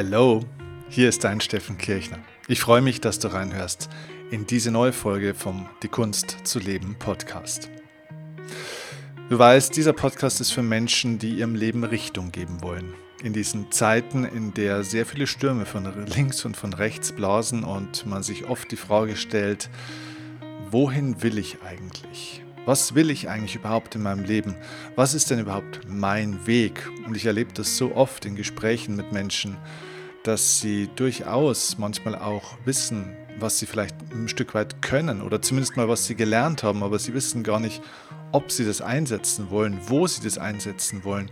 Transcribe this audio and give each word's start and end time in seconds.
Hello, 0.00 0.44
hier 0.88 1.08
ist 1.08 1.24
dein 1.24 1.40
Steffen 1.40 1.76
Kirchner. 1.76 2.20
Ich 2.46 2.60
freue 2.60 2.80
mich, 2.80 3.00
dass 3.00 3.18
du 3.18 3.32
reinhörst 3.32 3.88
in 4.30 4.46
diese 4.46 4.70
neue 4.70 4.92
Folge 4.92 5.34
vom 5.34 5.68
Die 5.82 5.88
Kunst 5.88 6.36
zu 6.44 6.60
leben 6.60 6.94
Podcast. 7.00 7.68
Du 9.28 9.36
weißt, 9.36 9.76
dieser 9.76 9.92
Podcast 9.92 10.40
ist 10.40 10.52
für 10.52 10.62
Menschen, 10.62 11.18
die 11.18 11.30
ihrem 11.30 11.56
Leben 11.56 11.82
Richtung 11.82 12.30
geben 12.30 12.62
wollen. 12.62 12.94
In 13.24 13.32
diesen 13.32 13.72
Zeiten, 13.72 14.22
in 14.24 14.54
der 14.54 14.84
sehr 14.84 15.04
viele 15.04 15.26
Stürme 15.26 15.66
von 15.66 15.92
links 16.06 16.44
und 16.44 16.56
von 16.56 16.74
rechts 16.74 17.10
blasen 17.10 17.64
und 17.64 18.06
man 18.06 18.22
sich 18.22 18.44
oft 18.44 18.70
die 18.70 18.76
Frage 18.76 19.16
stellt, 19.16 19.68
wohin 20.70 21.24
will 21.24 21.38
ich 21.38 21.60
eigentlich? 21.62 22.44
Was 22.68 22.94
will 22.94 23.10
ich 23.10 23.30
eigentlich 23.30 23.54
überhaupt 23.54 23.94
in 23.94 24.02
meinem 24.02 24.24
Leben? 24.24 24.54
Was 24.94 25.14
ist 25.14 25.30
denn 25.30 25.38
überhaupt 25.38 25.80
mein 25.88 26.46
Weg? 26.46 26.86
Und 27.06 27.16
ich 27.16 27.24
erlebe 27.24 27.50
das 27.54 27.78
so 27.78 27.96
oft 27.96 28.26
in 28.26 28.36
Gesprächen 28.36 28.94
mit 28.94 29.10
Menschen, 29.10 29.56
dass 30.22 30.60
sie 30.60 30.90
durchaus 30.94 31.78
manchmal 31.78 32.14
auch 32.14 32.58
wissen, 32.66 33.16
was 33.38 33.58
sie 33.58 33.64
vielleicht 33.64 33.94
ein 34.12 34.28
Stück 34.28 34.52
weit 34.52 34.82
können 34.82 35.22
oder 35.22 35.40
zumindest 35.40 35.78
mal 35.78 35.88
was 35.88 36.06
sie 36.06 36.14
gelernt 36.14 36.62
haben, 36.62 36.82
aber 36.82 36.98
sie 36.98 37.14
wissen 37.14 37.42
gar 37.42 37.58
nicht, 37.58 37.80
ob 38.32 38.52
sie 38.52 38.66
das 38.66 38.82
einsetzen 38.82 39.48
wollen, 39.48 39.80
wo 39.86 40.06
sie 40.06 40.22
das 40.22 40.36
einsetzen 40.36 41.04
wollen. 41.04 41.30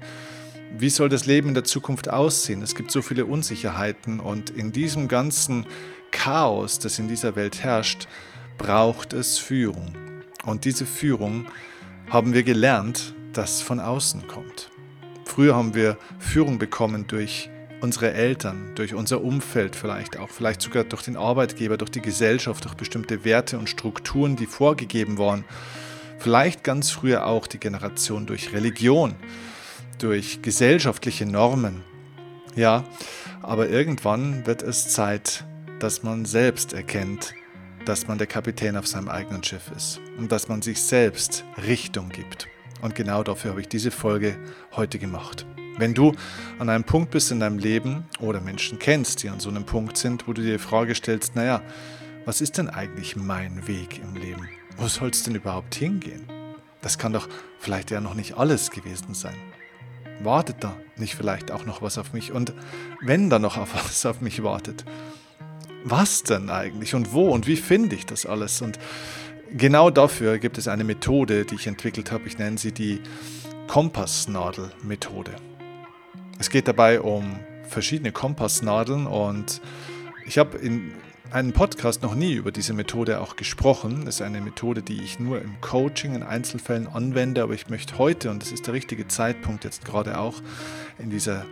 Wie 0.78 0.88
soll 0.88 1.10
das 1.10 1.26
Leben 1.26 1.48
in 1.48 1.54
der 1.54 1.64
Zukunft 1.64 2.08
aussehen? 2.08 2.62
Es 2.62 2.74
gibt 2.74 2.90
so 2.90 3.02
viele 3.02 3.26
Unsicherheiten 3.26 4.20
und 4.20 4.48
in 4.48 4.72
diesem 4.72 5.06
ganzen 5.06 5.66
Chaos, 6.12 6.78
das 6.78 6.98
in 6.98 7.08
dieser 7.08 7.36
Welt 7.36 7.62
herrscht, 7.62 8.08
braucht 8.56 9.12
es 9.12 9.36
Führung. 9.36 10.05
Und 10.46 10.64
diese 10.64 10.86
Führung 10.86 11.46
haben 12.08 12.32
wir 12.32 12.44
gelernt, 12.44 13.14
dass 13.32 13.60
von 13.60 13.80
außen 13.80 14.28
kommt. 14.28 14.70
Früher 15.24 15.56
haben 15.56 15.74
wir 15.74 15.98
Führung 16.20 16.58
bekommen 16.58 17.06
durch 17.08 17.50
unsere 17.80 18.12
Eltern, 18.12 18.70
durch 18.76 18.94
unser 18.94 19.22
Umfeld 19.22 19.76
vielleicht 19.76 20.16
auch, 20.16 20.30
vielleicht 20.30 20.62
sogar 20.62 20.84
durch 20.84 21.02
den 21.02 21.16
Arbeitgeber, 21.16 21.76
durch 21.76 21.90
die 21.90 22.00
Gesellschaft, 22.00 22.64
durch 22.64 22.74
bestimmte 22.74 23.24
Werte 23.24 23.58
und 23.58 23.68
Strukturen, 23.68 24.36
die 24.36 24.46
vorgegeben 24.46 25.18
waren. 25.18 25.44
Vielleicht 26.18 26.64
ganz 26.64 26.90
früher 26.90 27.26
auch 27.26 27.48
die 27.48 27.58
Generation 27.58 28.24
durch 28.24 28.52
Religion, 28.52 29.16
durch 29.98 30.40
gesellschaftliche 30.42 31.26
Normen. 31.26 31.82
Ja, 32.54 32.84
aber 33.42 33.68
irgendwann 33.68 34.46
wird 34.46 34.62
es 34.62 34.88
Zeit, 34.88 35.44
dass 35.80 36.04
man 36.04 36.24
selbst 36.24 36.72
erkennt, 36.72 37.34
dass 37.86 38.08
man 38.08 38.18
der 38.18 38.26
Kapitän 38.26 38.76
auf 38.76 38.86
seinem 38.86 39.08
eigenen 39.08 39.42
Schiff 39.42 39.70
ist 39.74 40.00
und 40.18 40.32
dass 40.32 40.48
man 40.48 40.60
sich 40.60 40.82
selbst 40.82 41.44
Richtung 41.66 42.08
gibt. 42.08 42.48
Und 42.82 42.94
genau 42.94 43.22
dafür 43.22 43.52
habe 43.52 43.60
ich 43.60 43.68
diese 43.68 43.90
Folge 43.90 44.36
heute 44.72 44.98
gemacht. 44.98 45.46
Wenn 45.78 45.94
du 45.94 46.12
an 46.58 46.68
einem 46.68 46.84
Punkt 46.84 47.12
bist 47.12 47.30
in 47.30 47.40
deinem 47.40 47.58
Leben 47.58 48.04
oder 48.18 48.40
Menschen 48.40 48.78
kennst, 48.78 49.22
die 49.22 49.28
an 49.28 49.40
so 49.40 49.48
einem 49.50 49.64
Punkt 49.64 49.96
sind, 49.96 50.26
wo 50.26 50.32
du 50.32 50.42
dir 50.42 50.54
die 50.54 50.58
Frage 50.58 50.94
stellst, 50.94 51.36
naja, 51.36 51.62
was 52.24 52.40
ist 52.40 52.58
denn 52.58 52.68
eigentlich 52.68 53.14
mein 53.14 53.68
Weg 53.68 54.00
im 54.02 54.16
Leben? 54.16 54.48
Wo 54.76 54.88
soll 54.88 55.10
es 55.10 55.22
denn 55.22 55.36
überhaupt 55.36 55.74
hingehen? 55.74 56.26
Das 56.80 56.98
kann 56.98 57.12
doch 57.12 57.28
vielleicht 57.60 57.90
ja 57.90 58.00
noch 58.00 58.14
nicht 58.14 58.36
alles 58.36 58.70
gewesen 58.70 59.14
sein. 59.14 59.36
Wartet 60.22 60.64
da 60.64 60.76
nicht 60.96 61.14
vielleicht 61.14 61.50
auch 61.52 61.66
noch 61.66 61.82
was 61.82 61.98
auf 61.98 62.12
mich? 62.12 62.32
Und 62.32 62.52
wenn 63.00 63.30
da 63.30 63.38
noch 63.38 63.56
was 63.74 64.04
auf 64.06 64.20
mich 64.20 64.42
wartet, 64.42 64.84
was 65.88 66.24
denn 66.24 66.50
eigentlich 66.50 66.94
und 66.94 67.12
wo 67.12 67.30
und 67.30 67.46
wie 67.46 67.56
finde 67.56 67.94
ich 67.94 68.06
das 68.06 68.26
alles? 68.26 68.60
Und 68.60 68.78
genau 69.56 69.90
dafür 69.90 70.38
gibt 70.38 70.58
es 70.58 70.66
eine 70.66 70.82
Methode, 70.82 71.44
die 71.44 71.54
ich 71.54 71.66
entwickelt 71.68 72.10
habe. 72.10 72.26
Ich 72.26 72.38
nenne 72.38 72.58
sie 72.58 72.72
die 72.72 73.00
Kompassnadel-Methode. 73.68 75.36
Es 76.38 76.50
geht 76.50 76.66
dabei 76.66 77.00
um 77.00 77.38
verschiedene 77.68 78.10
Kompassnadeln 78.10 79.06
und 79.06 79.60
ich 80.26 80.38
habe 80.38 80.58
in 80.58 80.92
einem 81.30 81.52
Podcast 81.52 82.02
noch 82.02 82.14
nie 82.14 82.34
über 82.34 82.50
diese 82.50 82.72
Methode 82.72 83.20
auch 83.20 83.36
gesprochen. 83.36 84.04
Das 84.06 84.16
ist 84.16 84.22
eine 84.22 84.40
Methode, 84.40 84.82
die 84.82 85.02
ich 85.02 85.20
nur 85.20 85.40
im 85.40 85.60
Coaching 85.60 86.14
in 86.14 86.22
Einzelfällen 86.24 86.88
anwende, 86.88 87.42
aber 87.42 87.54
ich 87.54 87.68
möchte 87.68 87.98
heute, 87.98 88.30
und 88.30 88.42
das 88.42 88.50
ist 88.50 88.66
der 88.66 88.74
richtige 88.74 89.06
Zeitpunkt 89.06 89.64
jetzt 89.64 89.84
gerade 89.84 90.18
auch 90.18 90.42
in 90.98 91.10
dieser 91.10 91.46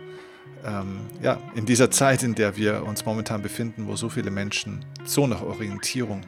ähm, 0.65 1.01
ja, 1.21 1.39
in 1.55 1.65
dieser 1.65 1.91
Zeit, 1.91 2.23
in 2.23 2.35
der 2.35 2.57
wir 2.57 2.83
uns 2.83 3.05
momentan 3.05 3.41
befinden, 3.41 3.87
wo 3.87 3.95
so 3.95 4.09
viele 4.09 4.31
Menschen 4.31 4.83
so 5.05 5.27
nach 5.27 5.41
Orientierung 5.41 6.21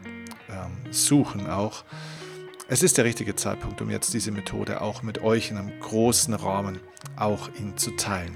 ähm, 0.49 0.91
suchen, 0.91 1.49
auch, 1.49 1.83
es 2.69 2.83
ist 2.83 2.97
der 2.97 3.05
richtige 3.05 3.35
Zeitpunkt, 3.35 3.81
um 3.81 3.89
jetzt 3.89 4.13
diese 4.13 4.31
Methode 4.31 4.81
auch 4.81 5.01
mit 5.01 5.21
euch 5.21 5.51
in 5.51 5.57
einem 5.57 5.79
großen 5.79 6.33
Rahmen 6.33 6.79
auch 7.15 7.49
ihn 7.59 7.77
zu 7.77 7.91
teilen. 7.91 8.35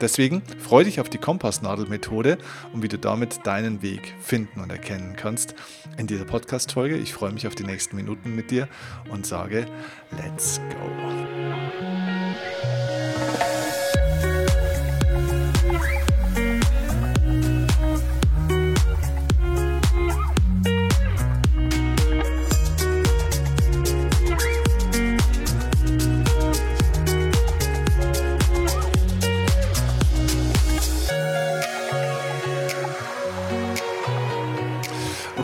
Deswegen 0.00 0.42
freue 0.58 0.84
dich 0.84 1.00
auf 1.00 1.08
die 1.08 1.18
Kompassnadelmethode 1.18 2.38
und 2.72 2.82
wie 2.82 2.88
du 2.88 2.98
damit 2.98 3.46
deinen 3.46 3.82
Weg 3.82 4.14
finden 4.20 4.60
und 4.60 4.70
erkennen 4.70 5.14
kannst 5.16 5.54
in 5.96 6.08
dieser 6.08 6.24
Podcast-Folge. 6.24 6.96
Ich 6.96 7.14
freue 7.14 7.32
mich 7.32 7.46
auf 7.46 7.54
die 7.54 7.62
nächsten 7.62 7.94
Minuten 7.94 8.34
mit 8.34 8.50
dir 8.50 8.68
und 9.10 9.26
sage, 9.26 9.66
let's 10.10 10.60
go. 10.70 12.81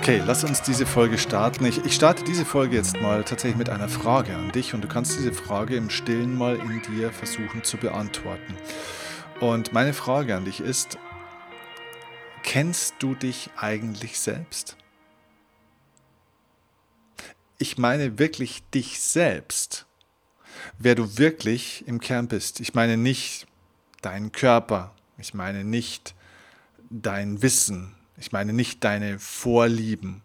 Okay, 0.08 0.22
lass 0.24 0.42
uns 0.42 0.62
diese 0.62 0.86
Folge 0.86 1.18
starten. 1.18 1.66
Ich, 1.66 1.84
ich, 1.84 1.94
starte 1.94 2.24
diese 2.24 2.46
Folge 2.46 2.76
jetzt 2.76 2.98
mal 2.98 3.24
tatsächlich 3.24 3.58
mit 3.58 3.68
einer 3.68 3.90
Frage 3.90 4.34
an 4.34 4.50
dich 4.52 4.72
und 4.72 4.80
du 4.80 4.88
kannst 4.88 5.18
diese 5.18 5.34
Frage 5.34 5.76
im 5.76 5.90
Stillen 5.90 6.34
mal 6.34 6.56
in 6.56 6.80
dir 6.80 7.12
versuchen 7.12 7.62
zu 7.62 7.76
beantworten. 7.76 8.56
Und 9.40 9.74
meine 9.74 9.92
Frage 9.92 10.34
an 10.34 10.46
dich 10.46 10.60
ist, 10.60 10.96
kennst 12.42 12.94
du 13.00 13.14
dich 13.14 13.50
eigentlich 13.58 14.18
selbst? 14.18 14.78
Ich 17.58 17.76
meine 17.76 18.18
wirklich 18.18 18.62
dich 18.70 19.00
selbst, 19.00 19.84
wer 20.78 20.94
du 20.94 21.18
wirklich 21.18 21.86
im 21.86 22.00
Kern 22.00 22.28
bist. 22.28 22.60
Ich 22.60 22.72
meine 22.72 22.96
nicht 22.96 23.46
deinen 24.00 24.32
Körper, 24.32 24.94
ich 25.18 25.34
meine 25.34 25.64
nicht 25.64 26.14
dein 26.88 27.42
Wissen, 27.42 27.97
ich 28.18 28.32
meine 28.32 28.52
nicht 28.52 28.84
deine 28.84 29.18
Vorlieben. 29.18 30.22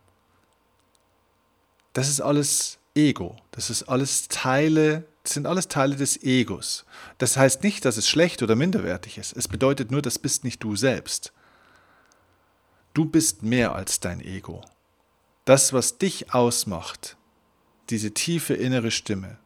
Das 1.94 2.10
ist 2.10 2.22
alles 2.22 2.80
Ego. 2.96 3.38
Das 3.52 3.70
ist 3.70 3.84
alles 3.84 4.28
Teile, 4.28 5.06
sind 5.24 5.48
alles 5.48 5.68
Teile 5.68 5.96
des 5.96 6.22
Egos. 6.24 6.86
Das 7.18 7.38
heißt 7.38 7.64
nicht, 7.64 7.86
dass 7.86 7.98
es 7.98 8.10
schlecht 8.10 8.42
oder 8.44 8.56
minderwertig 8.56 9.18
ist. 9.18 9.36
Es 9.36 9.48
bedeutet 9.48 9.92
nur, 9.92 10.02
das 10.02 10.20
bist 10.20 10.44
nicht 10.44 10.64
du 10.64 10.76
selbst. 10.76 11.34
Du 12.94 13.06
bist 13.06 13.44
mehr 13.44 13.74
als 13.74 14.00
dein 14.00 14.22
Ego. 14.22 14.62
Das, 15.46 15.74
was 15.74 15.98
dich 15.98 16.34
ausmacht, 16.34 17.18
diese 17.90 18.14
tiefe 18.14 18.54
innere 18.54 18.92
Stimme, 18.92 19.38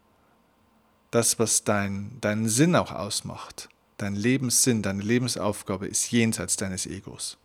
das, 1.12 1.40
was 1.40 1.64
dein, 1.64 2.18
deinen 2.22 2.50
Sinn 2.50 2.76
auch 2.76 2.92
ausmacht, 2.92 3.70
dein 3.98 4.16
Lebenssinn, 4.16 4.82
deine 4.82 5.02
Lebensaufgabe 5.02 5.88
ist 5.88 6.12
jenseits 6.12 6.58
deines 6.58 6.86
Egos. 6.86 7.38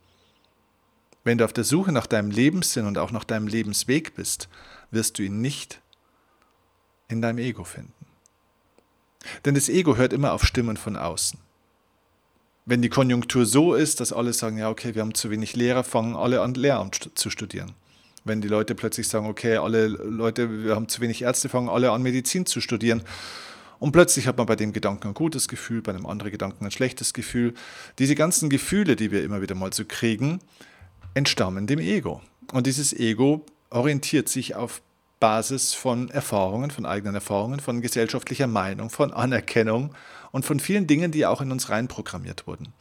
Wenn 1.25 1.39
du 1.39 1.45
auf 1.45 1.53
der 1.53 1.65
Suche 1.65 1.93
nach 1.93 2.07
deinem 2.07 2.31
Lebenssinn 2.31 2.87
und 2.87 2.99
auch 2.99 3.13
nach 3.13 3.25
deinem 3.25 3.47
Lebensweg 3.47 4.15
bist, 4.15 4.49
wirst 4.91 5.19
du 5.19 5.23
ihn 5.23 5.41
nicht 5.41 5.81
in 7.09 7.23
deinem 7.23 7.39
Ego 7.39 7.65
finden. 7.65 7.93
Denn 9.45 9.55
das 9.55 9.69
Ego 9.69 9.97
hört 9.97 10.13
immer 10.13 10.33
auf 10.33 10.45
Stimmen 10.45 10.77
von 10.77 10.97
außen. 10.97 11.39
Wenn 12.65 12.83
die 12.83 12.89
Konjunktur 12.89 13.47
so 13.47 13.75
ist, 13.75 14.01
dass 14.01 14.13
alle 14.13 14.33
sagen, 14.33 14.59
ja, 14.59 14.69
okay, 14.69 14.95
wir 14.95 15.03
haben 15.03 15.15
zu 15.15 15.31
wenig 15.31 15.57
Lehrer, 15.57 15.85
fangen 15.85 16.15
alle 16.17 16.41
an, 16.41 16.55
Lehramt 16.55 17.11
zu 17.15 17.31
studieren. 17.31 17.73
Wenn 18.25 18.41
die 18.41 18.49
Leute 18.49 18.75
plötzlich 18.77 19.09
sagen, 19.09 19.27
okay, 19.27 19.57
alle 19.57 19.89
Leute, 19.89 20.65
wir 20.65 20.77
haben 20.77 20.89
zu 20.89 21.01
wenig 21.01 21.23
Ärzte, 21.23 21.49
fangen 21.49 21.69
alle 21.69 21.91
an, 21.91 22.03
Medizin 22.03 22.47
zu 22.47 22.61
studieren. 22.61 23.03
Und 23.81 23.91
plötzlich 23.91 24.29
hat 24.29 24.39
man 24.39 24.47
bei 24.47 24.55
dem 24.55 24.73
Gedanken 24.73 25.09
ein 25.09 25.15
gutes 25.15 25.49
Gefühl, 25.49 25.83
bei 25.83 25.93
einem 25.93 26.07
anderen 26.07 26.31
Gedanken 26.31 26.65
ein 26.65 26.71
schlechtes 26.71 27.13
Gefühl. 27.15 27.55
Diese 27.99 28.15
ganzen 28.15 28.49
Gefühle, 28.49 28.95
die 28.95 29.11
wir 29.11 29.25
immer 29.25 29.43
wieder 29.43 29.57
mal 29.57 29.73
so 29.73 29.85
kriegen, 29.85 30.39
entstammen 31.15 31.67
dem 31.67 31.79
Ego. 31.79 32.21
Und 32.53 32.67
dieses 32.67 32.93
Ego 32.93 33.45
orientiert 33.71 34.29
sich 34.29 34.55
auf 34.55 34.83
Basis 35.21 35.73
von 35.73 36.11
Erfahrungen, 36.11 36.71
von 36.71 36.85
eigenen 36.85 37.15
Erfahrungen, 37.15 37.61
von 37.61 37.81
gesellschaftlicher 37.81 38.49
Meinung, 38.49 38.91
von 38.91 39.13
Anerkennung 39.13 39.95
und 40.33 40.45
von 40.45 40.59
vielen 40.59 40.87
Dingen, 40.87 41.13
die 41.13 41.27
auch 41.27 41.41
in 41.41 41.53
uns 41.53 41.71
reinprogrammiert 41.71 42.47
wurden. 42.47 42.73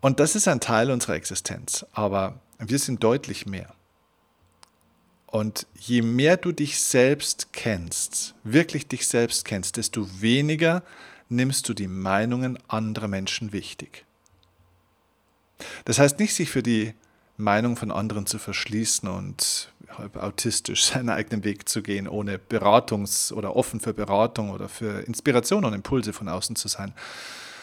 Und 0.00 0.20
das 0.20 0.34
ist 0.34 0.48
ein 0.48 0.60
Teil 0.60 0.90
unserer 0.90 1.14
Existenz, 1.14 1.86
aber 1.92 2.40
wir 2.58 2.78
sind 2.78 3.02
deutlich 3.04 3.46
mehr. 3.46 3.72
Und 5.26 5.66
je 5.78 6.02
mehr 6.02 6.36
du 6.36 6.52
dich 6.52 6.80
selbst 6.80 7.52
kennst, 7.52 8.34
wirklich 8.44 8.86
dich 8.88 9.06
selbst 9.06 9.44
kennst, 9.44 9.76
desto 9.76 10.20
weniger 10.20 10.82
nimmst 11.28 11.68
du 11.68 11.74
die 11.74 11.88
Meinungen 11.88 12.58
anderer 12.68 13.08
Menschen 13.08 13.52
wichtig. 13.52 14.04
Das 15.84 15.98
heißt 15.98 16.18
nicht, 16.18 16.34
sich 16.34 16.50
für 16.50 16.62
die 16.62 16.94
Meinung 17.36 17.76
von 17.76 17.90
anderen 17.90 18.26
zu 18.26 18.38
verschließen 18.38 19.08
und 19.08 19.72
halb 19.98 20.16
autistisch 20.16 20.84
seinen 20.92 21.10
eigenen 21.10 21.44
Weg 21.44 21.68
zu 21.68 21.82
gehen, 21.82 22.08
ohne 22.08 22.38
Beratungs- 22.38 23.32
oder 23.32 23.56
offen 23.56 23.80
für 23.80 23.94
Beratung 23.94 24.50
oder 24.50 24.68
für 24.68 25.00
Inspiration 25.06 25.64
und 25.64 25.72
Impulse 25.72 26.12
von 26.12 26.28
außen 26.28 26.56
zu 26.56 26.68
sein. 26.68 26.94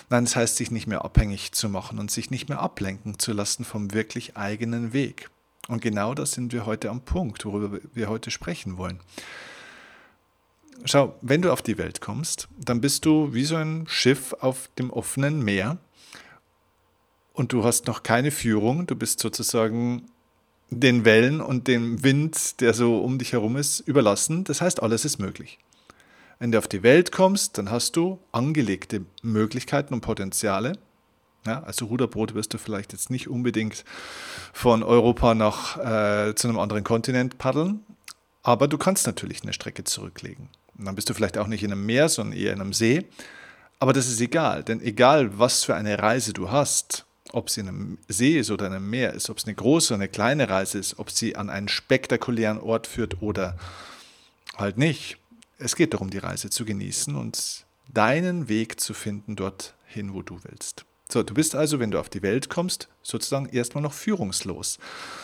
Nein, 0.10 0.26
das 0.26 0.36
heißt, 0.36 0.58
sich 0.58 0.72
nicht 0.72 0.88
mehr 0.88 1.06
abhängig 1.06 1.54
zu 1.54 1.70
machen 1.70 1.98
und 1.98 2.12
sich 2.12 2.32
nicht 2.32 2.50
mehr 2.50 2.60
ablenken 2.60 3.18
zu 3.18 3.32
lassen 3.32 3.64
vom 3.64 3.94
wirklich 3.94 4.36
eigenen 4.36 4.92
Weg. 4.92 5.30
Und 5.70 5.82
genau 5.82 6.14
das 6.14 6.34
sind 6.34 6.52
wir 6.52 6.66
heute 6.66 6.90
am 6.90 7.02
Punkt, 7.02 7.46
worüber 7.46 7.80
wir 7.94 8.10
heute 8.10 8.30
sprechen 8.30 8.78
wollen. 8.78 9.00
Schau, 10.84 11.16
wenn 11.22 11.42
du 11.42 11.52
auf 11.52 11.62
die 11.62 11.78
Welt 11.78 12.02
kommst, 12.02 12.50
dann 12.58 12.82
bist 12.82 13.06
du 13.06 13.34
wie 13.34 13.46
so 13.46 13.56
ein 13.56 13.86
Schiff 13.88 14.34
auf 14.34 14.70
dem 14.80 14.90
offenen 14.90 15.42
Meer 15.44 15.78
und 17.34 17.54
du 17.54 17.64
hast 17.64 17.88
noch 17.88 18.04
keine 18.04 18.32
Führung, 18.32 18.88
du 18.88 18.96
bist 18.96 19.20
sozusagen 19.20 20.10
den 20.70 21.06
Wellen 21.06 21.42
und 21.42 21.68
dem 21.68 22.04
Wind, 22.04 22.62
der 22.62 22.74
so 22.74 23.00
um 23.00 23.18
dich 23.18 23.34
herum 23.34 23.58
ist, 23.58 23.82
überlassen. 23.82 24.44
Das 24.46 24.62
heißt, 24.62 24.82
alles 24.82 25.06
ist 25.06 25.20
möglich. 25.20 25.60
Wenn 26.40 26.52
du 26.52 26.58
auf 26.58 26.68
die 26.68 26.82
Welt 26.82 27.12
kommst, 27.12 27.58
dann 27.58 27.70
hast 27.70 27.96
du 27.98 28.20
angelegte 28.32 29.06
Möglichkeiten 29.22 29.94
und 29.94 30.02
Potenziale. 30.02 30.74
Ja, 31.46 31.64
also 31.64 31.86
Ruderboot 31.86 32.36
wirst 32.36 32.54
du 32.54 32.58
vielleicht 32.58 32.94
jetzt 32.94 33.10
nicht 33.10 33.28
unbedingt 33.28 33.84
von 34.54 34.84
Europa 34.84 35.34
nach 35.34 35.78
äh, 35.78 36.36
zu 36.36 36.48
einem 36.48 36.60
anderen 36.60 36.84
Kontinent 36.84 37.38
paddeln, 37.38 37.82
aber 38.44 38.68
du 38.68 38.78
kannst 38.78 39.08
natürlich 39.08 39.44
eine 39.44 39.54
Strecke 39.54 39.84
zurücklegen. 39.84 40.50
Und 40.78 40.86
dann 40.86 40.96
bist 40.96 41.10
du 41.10 41.14
vielleicht 41.14 41.38
auch 41.38 41.48
nicht 41.48 41.64
in 41.64 41.72
einem 41.72 41.86
Meer, 41.86 42.10
sondern 42.10 42.38
eher 42.38 42.54
in 42.54 42.62
einem 42.62 42.74
See. 42.74 43.06
Aber 43.80 43.94
das 43.94 44.08
ist 44.08 44.22
egal, 44.22 44.64
denn 44.64 44.82
egal 44.82 45.38
was 45.40 45.64
für 45.64 45.76
eine 45.76 46.00
Reise 46.00 46.34
du 46.34 46.52
hast, 46.52 47.06
ob 47.34 47.50
sie 47.50 47.62
in 47.62 47.68
einem 47.68 47.98
See 48.08 48.38
ist 48.38 48.52
oder 48.52 48.68
in 48.68 48.74
einem 48.74 48.90
Meer 48.90 49.14
ist, 49.14 49.30
ob 49.30 49.38
es 49.38 49.46
eine 49.46 49.56
große 49.56 49.94
oder 49.94 50.04
eine 50.04 50.10
kleine 50.10 50.50
Reise 50.50 50.78
ist, 50.78 51.00
ob 51.00 51.10
sie 51.10 51.36
an 51.36 51.50
einen 51.50 51.68
spektakulären 51.68 52.60
Ort 52.60 52.88
führt 52.88 53.22
oder 53.22 53.58
halt 54.58 54.78
nicht. 54.78 55.18
Es 55.58 55.76
geht 55.76 55.94
darum, 55.94 56.10
die 56.10 56.18
Reise 56.18 56.50
zu 56.50 56.66
genießen 56.66 57.16
und 57.16 57.66
deinen 57.88 58.50
Weg 58.50 58.80
zu 58.80 58.94
finden 58.94 59.36
dorthin, 59.36 60.14
wo 60.14 60.22
du 60.22 60.40
willst. 60.44 60.86
So, 61.12 61.24
du 61.24 61.34
bist 61.34 61.56
also, 61.56 61.80
wenn 61.80 61.92
du 61.92 62.00
auf 62.00 62.08
die 62.08 62.22
Welt 62.22 62.50
kommst, 62.50 62.88
sozusagen 63.04 63.50
erstmal 63.50 63.82
noch 63.82 63.92
führungslos. 63.92 64.78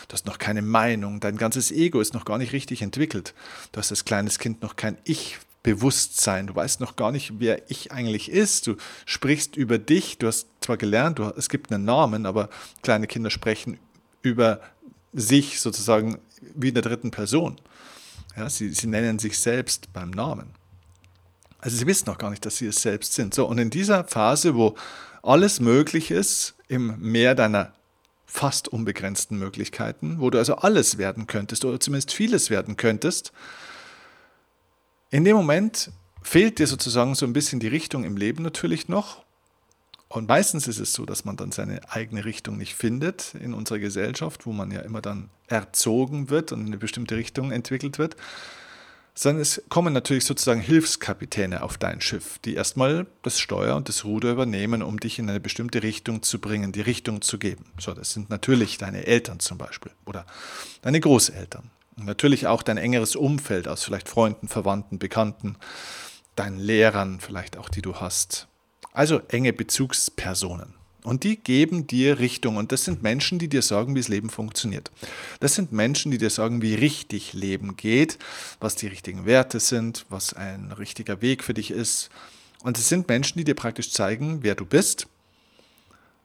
Du 0.09 0.13
hast 0.13 0.25
noch 0.25 0.37
keine 0.37 0.61
Meinung, 0.61 1.21
dein 1.21 1.37
ganzes 1.37 1.71
Ego 1.71 2.01
ist 2.01 2.13
noch 2.13 2.25
gar 2.25 2.37
nicht 2.37 2.51
richtig 2.51 2.81
entwickelt. 2.81 3.33
Du 3.71 3.79
hast 3.79 3.91
als 3.91 4.03
kleines 4.03 4.37
Kind 4.37 4.61
noch 4.61 4.75
kein 4.75 4.97
Ich 5.05 5.37
Bewusstsein. 5.67 6.47
Du 6.47 6.55
weißt 6.55 6.79
noch 6.79 6.95
gar 6.95 7.11
nicht, 7.11 7.41
wer 7.41 7.69
ich 7.69 7.91
eigentlich 7.91 8.31
ist. 8.31 8.67
Du 8.67 8.77
sprichst 9.05 9.57
über 9.57 9.77
dich. 9.77 10.17
Du 10.17 10.27
hast 10.27 10.47
zwar 10.61 10.77
gelernt, 10.77 11.19
du, 11.19 11.25
es 11.35 11.49
gibt 11.49 11.73
einen 11.73 11.83
Namen, 11.83 12.25
aber 12.25 12.49
kleine 12.83 13.05
Kinder 13.05 13.29
sprechen 13.29 13.77
über 14.21 14.61
sich 15.11 15.59
sozusagen 15.59 16.19
wie 16.55 16.69
in 16.69 16.73
der 16.73 16.83
dritten 16.83 17.11
Person. 17.11 17.59
Ja, 18.37 18.49
sie, 18.49 18.69
sie 18.69 18.87
nennen 18.87 19.19
sich 19.19 19.37
selbst 19.39 19.91
beim 19.91 20.09
Namen. 20.11 20.51
Also 21.59 21.75
sie 21.75 21.85
wissen 21.85 22.05
noch 22.05 22.17
gar 22.17 22.29
nicht, 22.29 22.45
dass 22.45 22.55
sie 22.55 22.67
es 22.67 22.81
selbst 22.81 23.13
sind. 23.13 23.33
So, 23.33 23.45
und 23.45 23.57
in 23.57 23.69
dieser 23.69 24.05
Phase, 24.05 24.55
wo 24.55 24.77
alles 25.21 25.59
möglich 25.59 26.11
ist, 26.11 26.55
im 26.69 26.97
Meer 27.01 27.35
deiner 27.35 27.73
fast 28.25 28.69
unbegrenzten 28.69 29.37
Möglichkeiten, 29.37 30.21
wo 30.21 30.29
du 30.29 30.37
also 30.37 30.55
alles 30.55 30.97
werden 30.97 31.27
könntest 31.27 31.65
oder 31.65 31.77
zumindest 31.81 32.13
vieles 32.13 32.49
werden 32.49 32.77
könntest, 32.77 33.33
in 35.09 35.23
dem 35.23 35.35
Moment 35.35 35.91
fehlt 36.21 36.59
dir 36.59 36.67
sozusagen 36.67 37.15
so 37.15 37.25
ein 37.25 37.33
bisschen 37.33 37.59
die 37.59 37.67
Richtung 37.67 38.03
im 38.03 38.17
Leben 38.17 38.43
natürlich 38.43 38.89
noch. 38.89 39.23
Und 40.09 40.27
meistens 40.27 40.67
ist 40.67 40.79
es 40.79 40.93
so, 40.93 41.05
dass 41.05 41.25
man 41.25 41.35
dann 41.35 41.51
seine 41.51 41.81
eigene 41.91 42.23
Richtung 42.23 42.57
nicht 42.57 42.75
findet 42.75 43.33
in 43.35 43.53
unserer 43.53 43.79
Gesellschaft, 43.79 44.45
wo 44.45 44.53
man 44.53 44.71
ja 44.71 44.79
immer 44.81 45.01
dann 45.01 45.29
erzogen 45.47 46.29
wird 46.29 46.51
und 46.51 46.61
in 46.61 46.67
eine 46.67 46.77
bestimmte 46.77 47.17
Richtung 47.17 47.51
entwickelt 47.51 47.99
wird. 47.99 48.15
Sondern 49.15 49.41
es 49.41 49.63
kommen 49.67 49.93
natürlich 49.93 50.25
sozusagen 50.25 50.61
Hilfskapitäne 50.61 51.63
auf 51.63 51.77
dein 51.77 52.01
Schiff, 52.01 52.39
die 52.39 52.53
erstmal 52.53 53.07
das 53.23 53.39
Steuer 53.39 53.75
und 53.75 53.89
das 53.89 54.05
Ruder 54.05 54.31
übernehmen, 54.31 54.83
um 54.83 54.99
dich 54.99 55.17
in 55.19 55.29
eine 55.29 55.39
bestimmte 55.39 55.81
Richtung 55.81 56.21
zu 56.21 56.39
bringen, 56.39 56.71
die 56.71 56.81
Richtung 56.81 57.21
zu 57.21 57.39
geben. 57.39 57.65
So, 57.79 57.93
das 57.93 58.13
sind 58.13 58.29
natürlich 58.29 58.77
deine 58.77 59.07
Eltern 59.07 59.39
zum 59.39 59.57
Beispiel 59.57 59.91
oder 60.05 60.25
deine 60.83 60.99
Großeltern. 60.99 61.71
Natürlich 61.97 62.47
auch 62.47 62.61
dein 62.61 62.77
engeres 62.77 63.15
Umfeld 63.15 63.67
aus 63.67 63.83
vielleicht 63.83 64.07
Freunden, 64.07 64.47
Verwandten, 64.47 64.99
Bekannten, 64.99 65.57
deinen 66.35 66.59
Lehrern 66.59 67.19
vielleicht 67.19 67.57
auch, 67.57 67.69
die 67.69 67.81
du 67.81 67.95
hast. 67.95 68.47
Also 68.93 69.21
enge 69.29 69.51
Bezugspersonen. 69.51 70.75
Und 71.03 71.23
die 71.23 71.37
geben 71.37 71.87
dir 71.87 72.19
Richtung. 72.19 72.57
Und 72.57 72.71
das 72.71 72.83
sind 72.83 73.01
Menschen, 73.01 73.39
die 73.39 73.47
dir 73.47 73.61
sagen, 73.61 73.95
wie 73.95 73.99
das 73.99 74.09
Leben 74.09 74.29
funktioniert. 74.29 74.91
Das 75.39 75.55
sind 75.55 75.71
Menschen, 75.71 76.11
die 76.11 76.17
dir 76.17 76.29
sagen, 76.29 76.61
wie 76.61 76.75
richtig 76.75 77.33
Leben 77.33 77.77
geht, 77.77 78.19
was 78.59 78.75
die 78.75 78.87
richtigen 78.87 79.25
Werte 79.25 79.59
sind, 79.59 80.05
was 80.09 80.33
ein 80.33 80.71
richtiger 80.73 81.21
Weg 81.21 81.43
für 81.43 81.53
dich 81.53 81.71
ist. 81.71 82.09
Und 82.61 82.77
es 82.77 82.89
sind 82.89 83.07
Menschen, 83.07 83.37
die 83.37 83.45
dir 83.45 83.55
praktisch 83.55 83.91
zeigen, 83.91 84.43
wer 84.43 84.55
du 84.55 84.65
bist, 84.65 85.07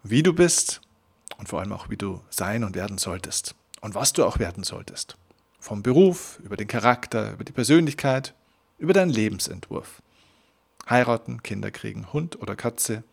wie 0.02 0.22
du 0.22 0.32
bist 0.32 0.80
und 1.38 1.48
vor 1.48 1.60
allem 1.60 1.72
auch, 1.72 1.88
wie 1.88 1.96
du 1.96 2.20
sein 2.30 2.64
und 2.64 2.74
werden 2.74 2.98
solltest. 2.98 3.54
Und 3.80 3.94
was 3.94 4.12
du 4.12 4.24
auch 4.24 4.38
werden 4.38 4.64
solltest. 4.64 5.16
Vom 5.62 5.84
Beruf, 5.84 6.40
über 6.42 6.56
den 6.56 6.66
Charakter, 6.66 7.34
über 7.34 7.44
die 7.44 7.52
Persönlichkeit, 7.52 8.34
über 8.78 8.92
deinen 8.92 9.10
Lebensentwurf. 9.10 10.02
Heiraten, 10.90 11.44
Kinder 11.44 11.70
kriegen, 11.70 12.12
Hund 12.12 12.42
oder 12.42 12.56
Katze, 12.56 13.04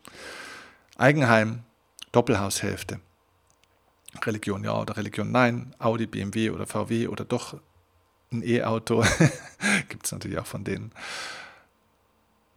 Eigenheim, 0.98 1.62
Doppelhaushälfte. 2.12 3.01
Religion 4.24 4.63
ja 4.63 4.75
oder 4.81 4.98
Religion 4.98 5.31
nein, 5.31 5.75
Audi, 5.78 6.07
BMW 6.07 6.50
oder 6.50 6.66
VW 6.66 7.07
oder 7.07 7.24
doch 7.24 7.56
ein 8.31 8.42
E-Auto. 8.42 9.06
Gibt 9.88 10.07
es 10.07 10.12
natürlich 10.12 10.40
auch 10.40 10.48
von 10.48 10.63
denen. 10.63 10.92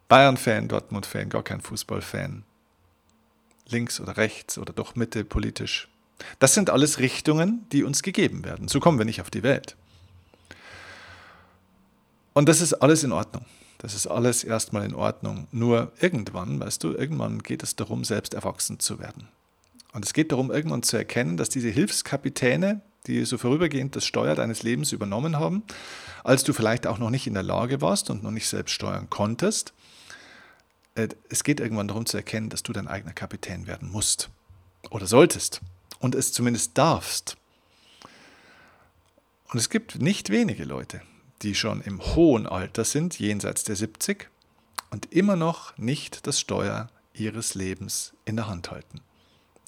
Bayern-Fan, 0.07 0.69
Dortmund-Fan, 0.69 1.29
gar 1.29 1.43
kein 1.43 1.61
Fußball-Fan. 1.61 2.43
Links 3.67 3.99
oder 3.99 4.17
rechts 4.17 4.57
oder 4.57 4.73
doch 4.73 4.95
Mitte 4.95 5.23
politisch. 5.23 5.87
Das 6.39 6.55
sind 6.55 6.71
alles 6.71 6.97
Richtungen, 6.97 7.67
die 7.71 7.83
uns 7.83 8.01
gegeben 8.01 8.43
werden. 8.43 8.67
So 8.67 8.79
kommen 8.79 8.97
wir 8.97 9.05
nicht 9.05 9.21
auf 9.21 9.29
die 9.29 9.43
Welt. 9.43 9.77
Und 12.33 12.49
das 12.49 12.61
ist 12.61 12.73
alles 12.73 13.03
in 13.03 13.11
Ordnung. 13.11 13.45
Das 13.77 13.95
ist 13.95 14.07
alles 14.07 14.43
erstmal 14.43 14.85
in 14.85 14.95
Ordnung. 14.95 15.47
Nur 15.51 15.91
irgendwann, 15.99 16.59
weißt 16.59 16.83
du, 16.83 16.93
irgendwann 16.93 17.43
geht 17.43 17.63
es 17.63 17.75
darum, 17.75 18.03
selbst 18.03 18.33
erwachsen 18.33 18.79
zu 18.79 18.99
werden. 18.99 19.27
Und 19.93 20.05
es 20.05 20.13
geht 20.13 20.31
darum, 20.31 20.51
irgendwann 20.51 20.83
zu 20.83 20.97
erkennen, 20.97 21.37
dass 21.37 21.49
diese 21.49 21.69
Hilfskapitäne, 21.69 22.81
die 23.05 23.25
so 23.25 23.37
vorübergehend 23.37 23.95
das 23.95 24.05
Steuer 24.05 24.35
deines 24.35 24.63
Lebens 24.63 24.91
übernommen 24.91 25.37
haben, 25.37 25.63
als 26.23 26.43
du 26.43 26.53
vielleicht 26.53 26.87
auch 26.87 26.97
noch 26.97 27.09
nicht 27.09 27.27
in 27.27 27.33
der 27.33 27.43
Lage 27.43 27.81
warst 27.81 28.09
und 28.09 28.23
noch 28.23 28.31
nicht 28.31 28.47
selbst 28.47 28.71
steuern 28.71 29.09
konntest, 29.09 29.73
äh, 30.95 31.09
es 31.29 31.43
geht 31.43 31.59
irgendwann 31.59 31.87
darum 31.87 32.05
zu 32.05 32.17
erkennen, 32.17 32.49
dass 32.49 32.63
du 32.63 32.73
dein 32.73 32.87
eigener 32.87 33.13
Kapitän 33.13 33.67
werden 33.67 33.91
musst 33.91 34.29
oder 34.89 35.05
solltest 35.05 35.61
und 35.99 36.15
es 36.15 36.33
zumindest 36.33 36.77
darfst. 36.77 37.37
Und 39.51 39.59
es 39.59 39.69
gibt 39.69 40.01
nicht 40.01 40.29
wenige 40.29 40.63
Leute, 40.63 41.01
die 41.41 41.55
schon 41.55 41.81
im 41.81 42.01
hohen 42.15 42.47
Alter 42.47 42.85
sind, 42.85 43.19
jenseits 43.19 43.63
der 43.63 43.75
70, 43.75 44.29
und 44.91 45.11
immer 45.11 45.35
noch 45.35 45.77
nicht 45.77 46.27
das 46.27 46.39
Steuer 46.39 46.89
ihres 47.13 47.55
Lebens 47.55 48.13
in 48.25 48.35
der 48.35 48.47
Hand 48.47 48.71
halten. 48.71 49.01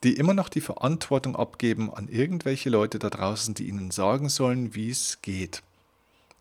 Die 0.04 0.14
immer 0.18 0.34
noch 0.34 0.50
die 0.50 0.62
Verantwortung 0.62 1.36
abgeben 1.36 1.94
an 1.94 2.08
irgendwelche 2.08 2.70
Leute 2.70 3.00
da 3.00 3.10
draußen, 3.10 3.54
die 3.56 3.68
ihnen 3.68 3.92
sagen 3.92 4.30
sollen, 4.30 4.76
wie 4.76 4.90
es 4.90 5.22
geht. 5.22 5.64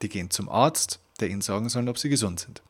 Die 0.02 0.09
gehen 0.09 0.31
zum 0.31 0.49
Arzt, 0.49 1.00
der 1.21 1.31
ihnen 1.31 1.40
sagen 1.40 1.69
soll, 1.69 1.88
ob 1.88 1.99
sie 1.99 2.09
gesund 2.09 2.40
sind. 2.40 2.62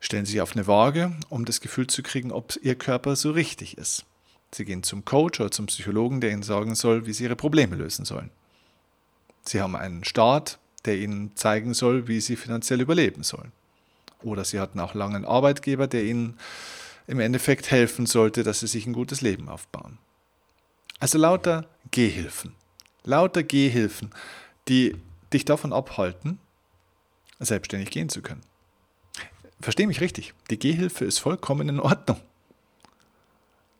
Stellen 0.00 0.26
sich 0.26 0.40
auf 0.40 0.54
eine 0.54 0.66
Waage, 0.66 1.16
um 1.28 1.44
das 1.44 1.60
Gefühl 1.60 1.86
zu 1.86 2.02
kriegen, 2.02 2.32
ob 2.32 2.58
ihr 2.62 2.74
Körper 2.74 3.16
so 3.16 3.30
richtig 3.30 3.78
ist. 3.78 4.04
Sie 4.54 4.64
gehen 4.64 4.82
zum 4.82 5.04
Coach 5.04 5.40
oder 5.40 5.50
zum 5.50 5.66
Psychologen, 5.66 6.20
der 6.20 6.32
ihnen 6.32 6.42
sagen 6.42 6.74
soll, 6.74 7.06
wie 7.06 7.12
sie 7.12 7.24
ihre 7.24 7.36
Probleme 7.36 7.76
lösen 7.76 8.04
sollen. 8.04 8.30
Sie 9.46 9.60
haben 9.60 9.76
einen 9.76 10.04
Staat, 10.04 10.58
der 10.84 10.96
ihnen 10.96 11.36
zeigen 11.36 11.74
soll, 11.74 12.08
wie 12.08 12.20
sie 12.20 12.36
finanziell 12.36 12.80
überleben 12.80 13.22
sollen. 13.22 13.52
Oder 14.22 14.44
sie 14.44 14.60
hatten 14.60 14.80
auch 14.80 14.94
lange 14.94 15.16
einen 15.16 15.24
Arbeitgeber, 15.24 15.86
der 15.86 16.04
ihnen 16.04 16.38
im 17.06 17.20
Endeffekt 17.20 17.70
helfen 17.70 18.06
sollte, 18.06 18.42
dass 18.42 18.60
sie 18.60 18.66
sich 18.66 18.86
ein 18.86 18.92
gutes 18.92 19.20
Leben 19.20 19.48
aufbauen. 19.48 19.98
Also 21.00 21.18
lauter 21.18 21.66
Gehhilfen. 21.90 22.54
Lauter 23.04 23.42
Gehhilfen, 23.42 24.10
die 24.68 24.96
dich 25.32 25.44
davon 25.44 25.72
abhalten, 25.72 26.38
selbstständig 27.40 27.90
gehen 27.90 28.08
zu 28.08 28.22
können. 28.22 28.42
Versteh 29.60 29.86
mich 29.86 30.00
richtig, 30.00 30.34
die 30.50 30.58
Gehhilfe 30.58 31.04
ist 31.04 31.18
vollkommen 31.18 31.68
in 31.68 31.80
Ordnung. 31.80 32.20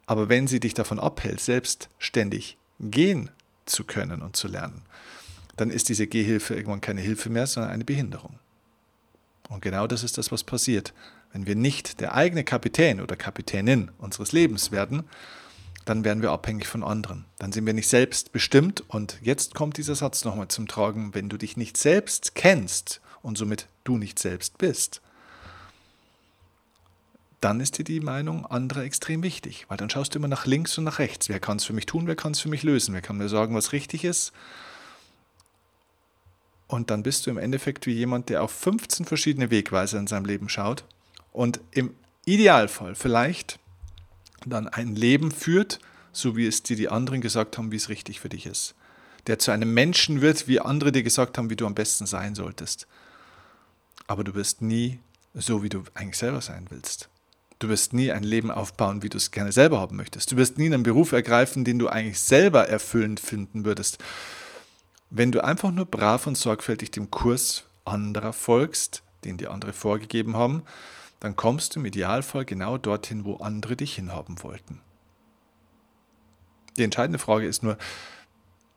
Aber 0.07 0.29
wenn 0.29 0.47
sie 0.47 0.61
dich 0.61 0.75
davon 0.75 0.99
abhält, 0.99 1.41
selbstständig 1.41 2.57
gehen 2.81 3.31
zu 3.67 3.85
können 3.85 4.23
und 4.23 4.37
zu 4.37 4.49
lernen, 4.49 4.83
dann 5.57 5.71
ist 5.71 5.89
diese 5.89 6.07
Gehhilfe 6.07 6.55
irgendwann 6.55 6.81
keine 6.81 7.01
Hilfe 7.01 7.31
mehr, 7.31 7.47
sondern 7.47 7.73
eine 7.73 7.85
Behinderung. 7.85 8.39
Und 9.49 9.63
genau 9.63 9.87
das 9.87 10.03
ist 10.03 10.19
das, 10.19 10.33
was 10.33 10.45
passiert. 10.45 10.95
Wenn 11.33 11.47
wir 11.47 11.57
nicht 11.57 12.01
der 12.01 12.15
eigene 12.15 12.45
Kapitän 12.45 13.01
oder 13.01 13.17
Kapitänin 13.17 13.91
unseres 13.99 14.33
Lebens 14.33 14.73
werden, 14.73 15.05
dann 15.85 16.05
werden 16.05 16.23
wir 16.23 16.31
abhängig 16.31 16.67
von 16.67 16.85
anderen. 16.85 17.25
Dann 17.39 17.53
sind 17.53 17.67
wir 17.67 17.73
nicht 17.73 17.89
selbst 17.89 18.33
bestimmt. 18.33 18.85
Und 18.89 19.19
jetzt 19.23 19.55
kommt 19.55 19.77
dieser 19.77 19.95
Satz 19.95 20.25
nochmal 20.25 20.49
zum 20.49 20.69
Tragen, 20.69 21.15
wenn 21.15 21.29
du 21.29 21.37
dich 21.37 21.57
nicht 21.57 21.77
selbst 21.77 22.35
kennst 22.35 23.01
und 23.23 23.37
somit 23.37 23.67
du 23.85 23.99
nicht 23.99 24.19
selbst 24.19 24.59
bist, 24.59 25.01
dann 27.41 27.59
ist 27.59 27.77
dir 27.79 27.85
die 27.85 28.01
Meinung 28.01 28.47
anderer 28.47 28.85
extrem 28.85 29.25
wichtig, 29.25 29.67
weil 29.69 29.77
dann 29.77 29.91
schaust 29.91 30.15
du 30.15 30.21
immer 30.21 30.29
nach 30.29 30.47
links 30.47 30.79
und 30.79 30.85
nach 30.85 31.01
rechts. 31.01 31.29
Wer 31.29 31.41
kann 31.41 31.57
es 31.57 31.65
für 31.65 31.73
mich 31.73 31.87
tun, 31.87 32.07
wer 32.07 32.15
kann 32.15 32.33
es 32.33 32.41
für 32.41 32.49
mich 32.49 32.63
lösen, 32.63 32.95
wer 32.95 33.03
kann 33.03 33.17
mir 33.17 33.29
sagen, 33.29 33.55
was 33.57 33.73
richtig 33.73 34.05
ist. 34.05 34.33
Und 36.73 36.88
dann 36.88 37.02
bist 37.02 37.26
du 37.26 37.31
im 37.31 37.37
Endeffekt 37.37 37.87
wie 37.87 37.93
jemand, 37.93 38.31
der 38.31 38.43
auf 38.43 38.50
15 38.50 39.05
verschiedene 39.05 39.50
Wegweiser 39.50 39.99
in 39.99 40.07
seinem 40.07 40.25
Leben 40.25 40.49
schaut 40.49 40.85
und 41.31 41.61
im 41.71 41.95
Idealfall 42.25 42.95
vielleicht 42.95 43.59
dann 44.47 44.69
ein 44.69 44.97
Leben 44.97 45.33
führt, 45.33 45.81
so 46.12 46.35
wie 46.35 46.47
es 46.47 46.62
dir 46.62 46.76
die 46.76 46.88
anderen 46.88 47.21
gesagt 47.21 47.59
haben, 47.59 47.73
wie 47.73 47.76
es 47.76 47.91
richtig 47.91 48.21
für 48.21 48.31
dich 48.31 48.47
ist. 48.47 48.75
Der 49.26 49.38
zu 49.38 49.50
einem 49.50 49.75
Menschen 49.75 50.23
wird, 50.23 50.49
wie 50.49 50.61
andere 50.61 50.93
dir 50.93 51.02
gesagt 51.02 51.37
haben, 51.37 51.50
wie 51.50 51.57
du 51.57 51.67
am 51.67 51.75
besten 51.75 52.07
sein 52.07 52.35
solltest. 52.35 52.87
Aber 54.07 54.25
du 54.25 54.35
wirst 54.35 54.62
nie 54.62 54.99
so, 55.35 55.62
wie 55.62 55.69
du 55.69 55.83
eigentlich 55.93 56.17
selber 56.17 56.41
sein 56.41 56.69
willst. 56.71 57.11
Du 57.59 57.69
wirst 57.69 57.93
nie 57.93 58.11
ein 58.11 58.25
Leben 58.25 58.50
aufbauen, 58.50 59.02
wie 59.02 59.11
du 59.11 59.19
es 59.19 59.31
gerne 59.31 59.52
selber 59.52 59.79
haben 59.79 59.97
möchtest. 59.97 60.33
Du 60.33 60.37
wirst 60.38 60.57
nie 60.57 60.67
einen 60.67 60.85
Beruf 60.85 61.12
ergreifen, 61.12 61.64
den 61.67 61.79
du 61.79 61.88
eigentlich 61.88 62.19
selber 62.19 62.67
erfüllend 62.67 63.21
finden 63.21 63.67
würdest. 63.67 63.99
Wenn 65.14 65.31
du 65.31 65.45
einfach 65.45 65.71
nur 65.71 65.85
brav 65.85 66.26
und 66.26 66.38
sorgfältig 66.38 66.90
dem 66.90 67.11
Kurs 67.11 67.64
anderer 67.85 68.33
folgst, 68.33 69.02
den 69.25 69.37
dir 69.37 69.50
andere 69.50 69.75
vorgegeben 69.75 70.37
haben, 70.37 70.62
dann 71.21 71.37
kommst 71.37 71.76
du 71.76 71.81
im 71.81 71.85
Idealfall 71.85 72.47
genau 72.47 72.78
dorthin, 72.78 73.26
wo 73.26 73.37
andere 73.37 73.76
dich 73.76 73.95
hinhaben 73.95 74.42
wollten. 74.42 74.81
Die 76.78 76.83
entscheidende 76.83 77.19
Frage 77.19 77.47
ist 77.47 77.62
nur, 77.62 77.76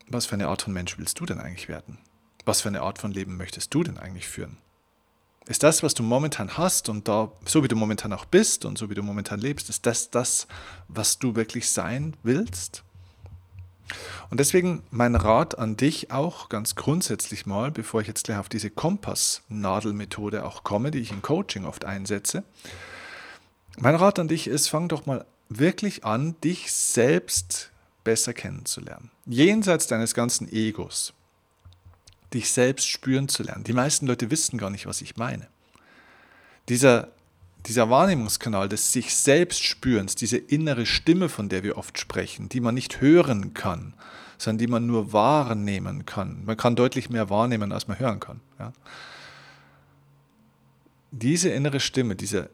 was 0.09 0.25
für 0.25 0.35
eine 0.35 0.49
Art 0.49 0.61
von 0.61 0.73
Mensch 0.73 0.97
willst 0.97 1.21
du 1.21 1.25
denn 1.25 1.39
eigentlich 1.39 1.69
werden? 1.69 1.99
Was 2.43 2.59
für 2.59 2.67
eine 2.67 2.81
Art 2.81 2.99
von 2.99 3.13
Leben 3.13 3.37
möchtest 3.37 3.73
du 3.73 3.83
denn 3.83 3.97
eigentlich 3.97 4.27
führen? 4.27 4.57
Ist 5.47 5.63
das, 5.63 5.83
was 5.83 5.93
du 5.93 6.03
momentan 6.03 6.57
hast 6.57 6.89
und 6.89 7.07
da, 7.07 7.31
so 7.45 7.63
wie 7.63 7.69
du 7.69 7.77
momentan 7.77 8.11
auch 8.11 8.25
bist 8.25 8.65
und 8.65 8.77
so 8.77 8.89
wie 8.89 8.95
du 8.95 9.03
momentan 9.03 9.39
lebst, 9.39 9.69
ist 9.69 9.85
das 9.85 10.09
das, 10.09 10.47
was 10.89 11.17
du 11.17 11.37
wirklich 11.37 11.69
sein 11.69 12.17
willst? 12.23 12.84
Und 14.29 14.39
deswegen 14.39 14.83
mein 14.91 15.15
Rat 15.15 15.57
an 15.57 15.77
dich 15.77 16.11
auch 16.11 16.49
ganz 16.49 16.75
grundsätzlich 16.75 17.45
mal, 17.45 17.71
bevor 17.71 18.01
ich 18.01 18.07
jetzt 18.07 18.23
gleich 18.23 18.37
auf 18.37 18.49
diese 18.49 18.69
Kompassnadelmethode 18.69 20.45
auch 20.45 20.63
komme, 20.63 20.91
die 20.91 20.99
ich 20.99 21.11
im 21.11 21.21
Coaching 21.21 21.65
oft 21.65 21.85
einsetze. 21.85 22.43
Mein 23.77 23.95
Rat 23.95 24.19
an 24.19 24.27
dich 24.27 24.47
ist, 24.47 24.69
fang 24.69 24.87
doch 24.87 25.05
mal 25.05 25.25
wirklich 25.49 26.05
an, 26.05 26.35
dich 26.43 26.71
selbst 26.71 27.71
besser 28.03 28.33
kennenzulernen. 28.33 29.11
Jenseits 29.25 29.87
deines 29.87 30.13
ganzen 30.13 30.51
Egos. 30.51 31.13
Dich 32.33 32.51
selbst 32.51 32.87
spüren 32.87 33.27
zu 33.27 33.43
lernen. 33.43 33.63
Die 33.63 33.73
meisten 33.73 34.07
Leute 34.07 34.31
wissen 34.31 34.57
gar 34.57 34.69
nicht, 34.69 34.87
was 34.87 35.01
ich 35.01 35.17
meine. 35.17 35.47
Dieser 36.69 37.09
dieser 37.67 37.89
Wahrnehmungskanal 37.89 38.69
des 38.69 38.91
sich 38.91 39.15
selbst 39.15 39.63
Spürens, 39.63 40.15
diese 40.15 40.37
innere 40.37 40.85
Stimme, 40.85 41.29
von 41.29 41.49
der 41.49 41.63
wir 41.63 41.77
oft 41.77 41.97
sprechen, 41.97 42.49
die 42.49 42.59
man 42.59 42.75
nicht 42.75 43.01
hören 43.01 43.53
kann, 43.53 43.93
sondern 44.37 44.59
die 44.59 44.67
man 44.67 44.85
nur 44.85 45.13
wahrnehmen 45.13 46.05
kann. 46.05 46.43
Man 46.45 46.57
kann 46.57 46.75
deutlich 46.75 47.09
mehr 47.09 47.29
wahrnehmen, 47.29 47.71
als 47.71 47.87
man 47.87 47.99
hören 47.99 48.19
kann. 48.19 48.41
Ja? 48.59 48.73
Diese 51.11 51.49
innere 51.49 51.79
Stimme, 51.79 52.15
dieser, 52.15 52.49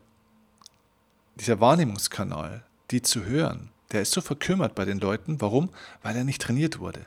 dieser 1.36 1.60
Wahrnehmungskanal, 1.60 2.64
die 2.92 3.02
zu 3.02 3.26
hören, 3.26 3.70
der 3.92 4.04
ist 4.04 4.12
so 4.12 4.22
verkümmert 4.22 4.76
bei 4.76 4.86
den 4.86 5.00
Leuten. 5.00 5.42
Warum? 5.42 5.70
Weil 6.02 6.16
er 6.16 6.24
nicht 6.24 6.42
trainiert 6.42 6.80
wurde 6.80 7.06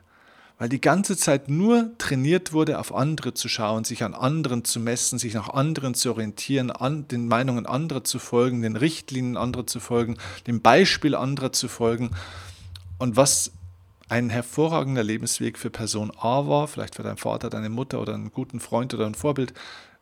weil 0.58 0.68
die 0.68 0.80
ganze 0.80 1.16
Zeit 1.16 1.49
nur 1.49 1.90
trainiert 1.99 2.52
wurde, 2.52 2.78
auf 2.78 2.94
andere 2.94 3.34
zu 3.34 3.49
schauen, 3.49 3.84
sich 3.84 4.04
an 4.04 4.14
anderen 4.14 4.64
zu 4.64 4.78
messen, 4.78 5.18
sich 5.18 5.34
nach 5.34 5.49
anderen 5.49 5.94
zu 5.94 6.11
orientieren, 6.11 6.70
an 6.70 7.08
den 7.08 7.26
Meinungen 7.26 7.66
anderer 7.66 8.04
zu 8.04 8.18
folgen, 8.18 8.62
den 8.62 8.76
Richtlinien 8.76 9.37
anderer 9.37 9.66
zu 9.66 9.80
folgen, 9.80 10.16
dem 10.46 10.61
Beispiel 10.61 11.14
anderer 11.14 11.52
zu 11.52 11.68
folgen. 11.68 12.11
Und 12.99 13.16
was 13.16 13.50
ein 14.08 14.30
hervorragender 14.30 15.02
Lebensweg 15.02 15.58
für 15.58 15.70
Person 15.70 16.12
A 16.16 16.46
war, 16.46 16.68
vielleicht 16.68 16.94
für 16.94 17.02
deinen 17.02 17.16
Vater, 17.16 17.50
deine 17.50 17.68
Mutter 17.68 18.00
oder 18.00 18.14
einen 18.14 18.30
guten 18.30 18.61
Freund 18.61 18.94
oder 18.94 19.06
ein 19.06 19.14
Vorbild, 19.14 19.54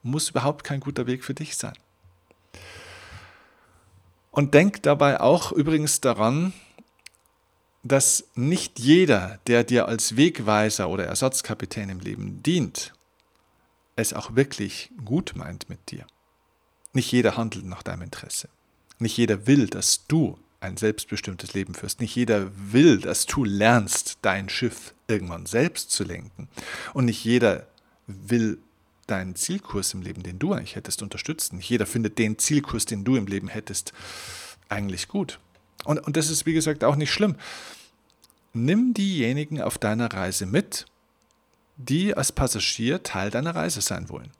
muss 0.03 0.31
überhaupt 0.31 0.65
kein 0.65 0.81
guter 0.81 1.07
Weg 1.07 1.25
für 1.25 1.35
dich 1.35 1.57
sein. 1.57 1.75
Und 4.31 4.55
denk 4.55 4.83
dabei 4.83 5.21
auch 5.21 5.53
übrigens 5.53 6.01
daran, 6.01 6.53
dass 7.83 8.25
nicht 8.35 8.79
jeder, 8.79 9.41
der 9.47 9.65
dir 9.65 9.89
als 9.89 10.17
Wegweiser 10.17 10.89
oder 10.89 11.05
Ersatzkapitän 11.07 11.89
im 11.89 12.01
Leben 12.01 12.43
dient, 12.43 12.93
es 13.97 14.13
auch 14.13 14.37
wirklich 14.37 14.91
gut 15.05 15.33
meint 15.35 15.69
mit 15.69 15.91
dir. 15.91 16.07
Nicht 16.93 17.11
jeder 17.11 17.37
handelt 17.37 17.67
nach 17.67 17.83
deinem 17.83 18.03
Interesse. 18.03 18.49
Nicht 18.99 19.17
jeder 19.17 19.47
will, 19.47 19.67
dass 19.67 20.07
du 20.07 20.39
ein 20.61 20.77
selbstbestimmtes 20.77 21.55
Leben 21.55 21.75
führst. 21.75 22.01
Nicht 22.01 22.15
jeder 22.15 22.51
will, 22.55 22.99
dass 23.01 23.27
du 23.27 23.45
lernst, 23.45 24.19
dein 24.23 24.49
Schiff 24.49 24.95
irgendwann 25.09 25.47
selbst 25.47 25.91
zu 25.91 26.05
lenken. 26.05 26.49
Und 26.95 27.07
nicht 27.07 27.25
jeder 27.25 27.67
will 28.07 28.59
deinen 29.07 29.35
Zielkurs 29.35 29.93
im 29.95 30.03
Leben, 30.03 30.23
den 30.23 30.39
du 30.39 30.53
eigentlich 30.53 30.77
hättest, 30.77 31.03
unterstützen. 31.03 31.57
Nicht 31.57 31.69
jeder 31.69 31.87
findet 31.87 32.19
den 32.19 32.39
Zielkurs, 32.39 32.87
den 32.87 33.05
du 33.05 33.17
im 33.17 33.27
Leben 33.27 33.49
hättest, 33.49 33.93
eigentlich 34.69 35.09
gut. 35.09 35.41
Und, 35.85 35.99
und 35.99 36.17
das 36.17 36.31
ist, 36.31 36.47
wie 36.47 36.53
gesagt, 36.53 36.85
auch 36.85 36.97
nicht 36.97 37.13
schlimm. 37.13 37.37
Nimm 38.53 38.95
diejenigen 38.95 39.61
auf 39.61 39.79
deiner 39.79 40.13
Reise 40.13 40.47
mit, 40.47 40.87
die 41.77 42.17
als 42.17 42.33
Passagier 42.33 43.03
Teil 43.03 43.31
deiner 43.31 43.55
Reise 43.55 43.81
sein 43.81 44.09
wollen. 44.09 44.31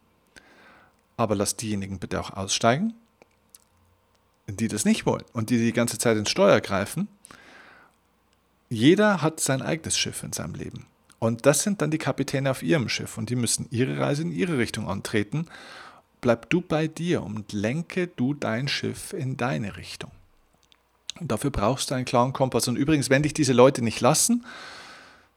Aber 1.17 1.35
lass 1.35 1.57
diejenigen 1.57 1.99
bitte 1.99 2.21
auch 2.21 2.31
aussteigen, 2.31 2.95
die 4.47 4.69
das 4.69 4.85
nicht 4.85 5.07
wollen 5.07 5.25
und 5.33 5.51
die 5.51 5.59
die 5.59 5.73
ganze 5.73 5.99
Zeit 5.99 6.17
ins 6.17 6.31
Steuer 6.31 6.61
greifen. 6.61 7.09
Jeder 8.69 9.23
hat 9.23 9.41
sein 9.41 9.63
eigenes 9.63 9.99
Schiff 9.99 10.23
in 10.23 10.33
seinem 10.33 10.55
Leben. 10.55 10.87
Und 11.19 11.47
das 11.47 11.63
sind 11.63 11.81
dann 11.81 11.91
die 11.91 11.99
Kapitäne 11.99 12.51
auf 12.51 12.63
ihrem 12.63 12.89
Schiff 12.89 13.17
und 13.17 13.31
die 13.31 13.37
müssen 13.37 13.69
ihre 13.71 13.99
Reise 13.99 14.23
in 14.23 14.33
ihre 14.33 14.59
Richtung 14.59 14.89
antreten. 14.89 15.47
Bleib 16.21 16.51
du 16.51 16.61
bei 16.61 16.89
dir 16.89 17.23
und 17.23 17.53
lenke 17.53 18.09
du 18.09 18.35
dein 18.35 18.67
Schiff 18.67 19.13
in 19.13 19.37
deine 19.37 19.77
Richtung. 19.77 20.11
Und 21.23 21.31
dafür 21.31 21.51
brauchst 21.51 21.89
du 21.89 21.95
einen 21.95 22.05
klaren 22.05 22.33
Kompass. 22.33 22.67
Und 22.67 22.75
übrigens, 22.75 23.09
wenn 23.09 23.23
dich 23.23 23.33
diese 23.33 23.53
Leute 23.53 23.81
nicht 23.81 24.01
lassen, 24.01 24.45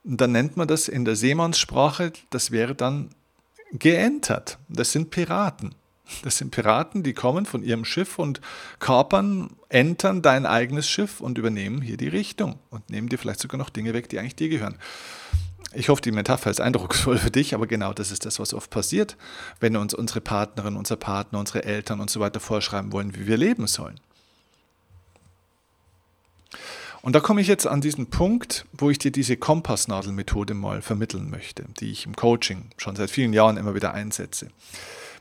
dann 0.04 0.32
nennt 0.32 0.58
man 0.58 0.68
das 0.68 0.88
in 0.88 1.06
der 1.06 1.16
Seemannssprache, 1.16 2.12
das 2.32 2.50
wäre 2.50 2.74
dann 2.74 3.10
geentert. 3.72 4.58
Das 4.68 4.92
sind 4.92 5.12
Piraten. 5.12 5.76
Das 6.24 6.40
sind 6.40 6.50
Piraten, 6.50 7.04
die 7.04 7.14
kommen 7.14 7.46
von 7.46 7.62
ihrem 7.62 7.86
Schiff 7.86 8.18
und 8.18 8.42
kapern, 8.80 9.52
entern 9.70 10.24
dein 10.24 10.48
eigenes 10.48 10.90
Schiff 10.90 11.22
und 11.22 11.38
übernehmen 11.38 11.84
hier 11.84 11.98
die 11.98 12.08
Richtung 12.08 12.58
und 12.72 12.90
nehmen 12.90 13.10
dir 13.10 13.20
vielleicht 13.20 13.40
sogar 13.40 13.60
noch 13.60 13.70
Dinge 13.70 13.94
weg, 13.94 14.10
die 14.10 14.18
eigentlich 14.18 14.36
dir 14.36 14.50
gehören. 14.50 14.78
Ich 15.74 15.90
hoffe, 15.90 16.02
die 16.02 16.12
Metapher 16.12 16.50
ist 16.50 16.62
eindrucksvoll 16.62 17.20
für 17.20 17.32
dich, 17.32 17.54
aber 17.54 17.68
genau 17.68 17.94
das 17.94 18.10
ist 18.10 18.26
das, 18.26 18.40
was 18.40 18.56
oft 18.56 18.72
passiert, 18.72 19.18
wenn 19.60 19.76
uns 19.78 19.94
unsere 19.94 20.22
Partnerin, 20.22 20.78
unser 20.78 20.96
Partner, 20.96 21.38
unsere 21.38 21.64
Eltern 21.64 22.00
und 22.00 22.10
so 22.10 22.20
weiter 22.20 22.40
vorschreiben 22.40 22.92
wollen, 22.92 23.16
wie 23.16 23.28
wir 23.28 23.38
leben 23.38 23.68
sollen. 23.68 24.00
Und 27.06 27.14
da 27.14 27.20
komme 27.20 27.40
ich 27.40 27.48
jetzt 27.48 27.68
an 27.68 27.82
diesen 27.82 28.08
Punkt, 28.08 28.66
wo 28.74 28.90
ich 28.90 28.98
dir 28.98 29.12
diese 29.12 29.38
Kompassnadelmethode 29.38 30.56
mal 30.56 30.82
vermitteln 30.82 31.30
möchte, 31.30 31.64
die 31.80 31.92
ich 31.92 32.08
im 32.08 32.16
Coaching 32.16 32.72
schon 32.78 32.96
seit 32.96 33.12
vielen 33.12 33.32
Jahren 33.32 33.58
immer 33.58 33.76
wieder 33.76 33.94
einsetze. 33.94 34.48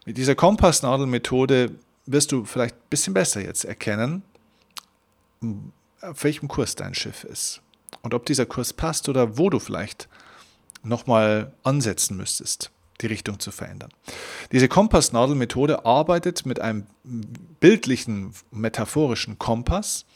Mit 0.06 0.16
dieser 0.16 0.34
Kompassnadelmethode 0.34 1.72
wirst 2.06 2.32
du 2.32 2.46
vielleicht 2.46 2.74
ein 2.74 2.88
bisschen 2.88 3.12
besser 3.12 3.42
jetzt 3.42 3.66
erkennen, 3.66 4.22
auf 6.00 6.24
welchem 6.24 6.48
Kurs 6.48 6.74
dein 6.74 6.94
Schiff 6.94 7.22
ist 7.22 7.60
und 8.00 8.14
ob 8.14 8.24
dieser 8.24 8.46
Kurs 8.46 8.72
passt 8.72 9.10
oder 9.10 9.36
wo 9.36 9.50
du 9.50 9.58
vielleicht 9.58 10.08
nochmal 10.84 11.52
ansetzen 11.64 12.16
müsstest, 12.16 12.70
die 13.02 13.08
Richtung 13.08 13.40
zu 13.40 13.50
verändern. 13.50 13.90
Diese 14.52 14.68
Kompassnadelmethode 14.68 15.84
arbeitet 15.84 16.46
mit 16.46 16.60
einem 16.60 16.86
bildlichen, 17.60 18.32
metaphorischen 18.50 19.38
Kompass, 19.38 20.06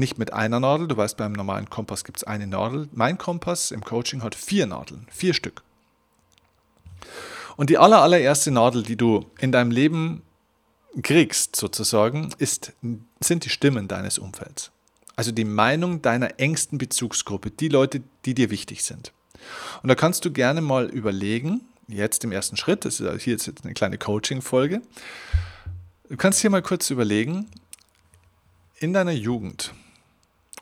nicht 0.00 0.18
mit 0.18 0.32
einer 0.32 0.58
Nadel. 0.58 0.88
Du 0.88 0.96
weißt, 0.96 1.16
beim 1.16 1.32
normalen 1.32 1.70
Kompass 1.70 2.02
gibt 2.02 2.18
es 2.18 2.24
eine 2.24 2.46
Nadel. 2.46 2.88
Mein 2.92 3.18
Kompass 3.18 3.70
im 3.70 3.84
Coaching 3.84 4.22
hat 4.22 4.34
vier 4.34 4.66
Nadeln, 4.66 5.06
vier 5.10 5.34
Stück. 5.34 5.62
Und 7.56 7.70
die 7.70 7.78
aller, 7.78 8.02
allererste 8.02 8.50
Nadel, 8.50 8.82
die 8.82 8.96
du 8.96 9.26
in 9.38 9.52
deinem 9.52 9.70
Leben 9.70 10.22
kriegst, 11.02 11.56
sozusagen, 11.56 12.30
ist, 12.38 12.72
sind 13.20 13.44
die 13.44 13.50
Stimmen 13.50 13.86
deines 13.86 14.18
Umfelds. 14.18 14.72
Also 15.14 15.32
die 15.32 15.44
Meinung 15.44 16.02
deiner 16.02 16.40
engsten 16.40 16.78
Bezugsgruppe, 16.78 17.50
die 17.50 17.68
Leute, 17.68 18.02
die 18.24 18.34
dir 18.34 18.50
wichtig 18.50 18.82
sind. 18.82 19.12
Und 19.82 19.88
da 19.88 19.94
kannst 19.94 20.24
du 20.24 20.32
gerne 20.32 20.60
mal 20.60 20.86
überlegen, 20.86 21.62
jetzt 21.88 22.24
im 22.24 22.32
ersten 22.32 22.56
Schritt, 22.56 22.84
das 22.84 23.00
ist 23.00 23.22
hier 23.22 23.34
jetzt 23.34 23.64
eine 23.64 23.74
kleine 23.74 23.98
Coaching-Folge, 23.98 24.82
du 26.08 26.16
kannst 26.16 26.40
hier 26.40 26.50
mal 26.50 26.62
kurz 26.62 26.90
überlegen, 26.90 27.50
in 28.78 28.94
deiner 28.94 29.12
Jugend, 29.12 29.74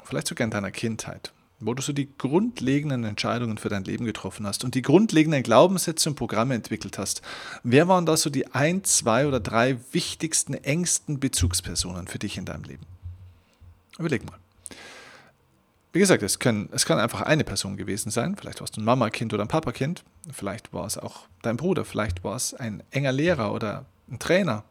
vielleicht 0.08 0.28
sogar 0.28 0.44
in 0.46 0.50
deiner 0.50 0.70
Kindheit, 0.70 1.32
wo 1.60 1.74
du 1.74 1.82
so 1.82 1.92
die 1.92 2.08
grundlegenden 2.16 3.04
Entscheidungen 3.04 3.58
für 3.58 3.68
dein 3.68 3.84
Leben 3.84 4.04
getroffen 4.04 4.46
hast 4.46 4.64
und 4.64 4.74
die 4.74 4.82
grundlegenden 4.82 5.42
Glaubenssätze 5.42 6.08
und 6.08 6.16
Programme 6.16 6.54
entwickelt 6.54 6.98
hast. 6.98 7.20
Wer 7.62 7.88
waren 7.88 8.06
da 8.06 8.16
so 8.16 8.30
die 8.30 8.46
ein, 8.54 8.84
zwei 8.84 9.26
oder 9.26 9.38
drei 9.38 9.78
wichtigsten, 9.92 10.54
engsten 10.54 11.20
Bezugspersonen 11.20 12.08
für 12.08 12.18
dich 12.18 12.38
in 12.38 12.46
deinem 12.46 12.64
Leben? 12.64 12.86
Überleg 13.98 14.24
mal. 14.24 14.38
Wie 15.92 16.00
gesagt, 16.00 16.22
es, 16.22 16.38
können, 16.38 16.68
es 16.72 16.86
kann 16.86 16.98
einfach 16.98 17.22
eine 17.22 17.44
Person 17.44 17.76
gewesen 17.76 18.10
sein. 18.10 18.36
Vielleicht 18.36 18.60
warst 18.60 18.76
du 18.76 18.80
ein 18.80 18.84
Mama-Kind 18.84 19.34
oder 19.34 19.42
ein 19.42 19.48
Papa-Kind. 19.48 20.04
Vielleicht 20.30 20.72
war 20.72 20.86
es 20.86 20.96
auch 20.98 21.22
dein 21.42 21.56
Bruder. 21.56 21.84
Vielleicht 21.84 22.24
war 22.24 22.36
es 22.36 22.54
ein 22.54 22.82
enger 22.90 23.12
Lehrer 23.12 23.52
oder 23.52 23.86
ein 24.10 24.18
Trainer. 24.18 24.64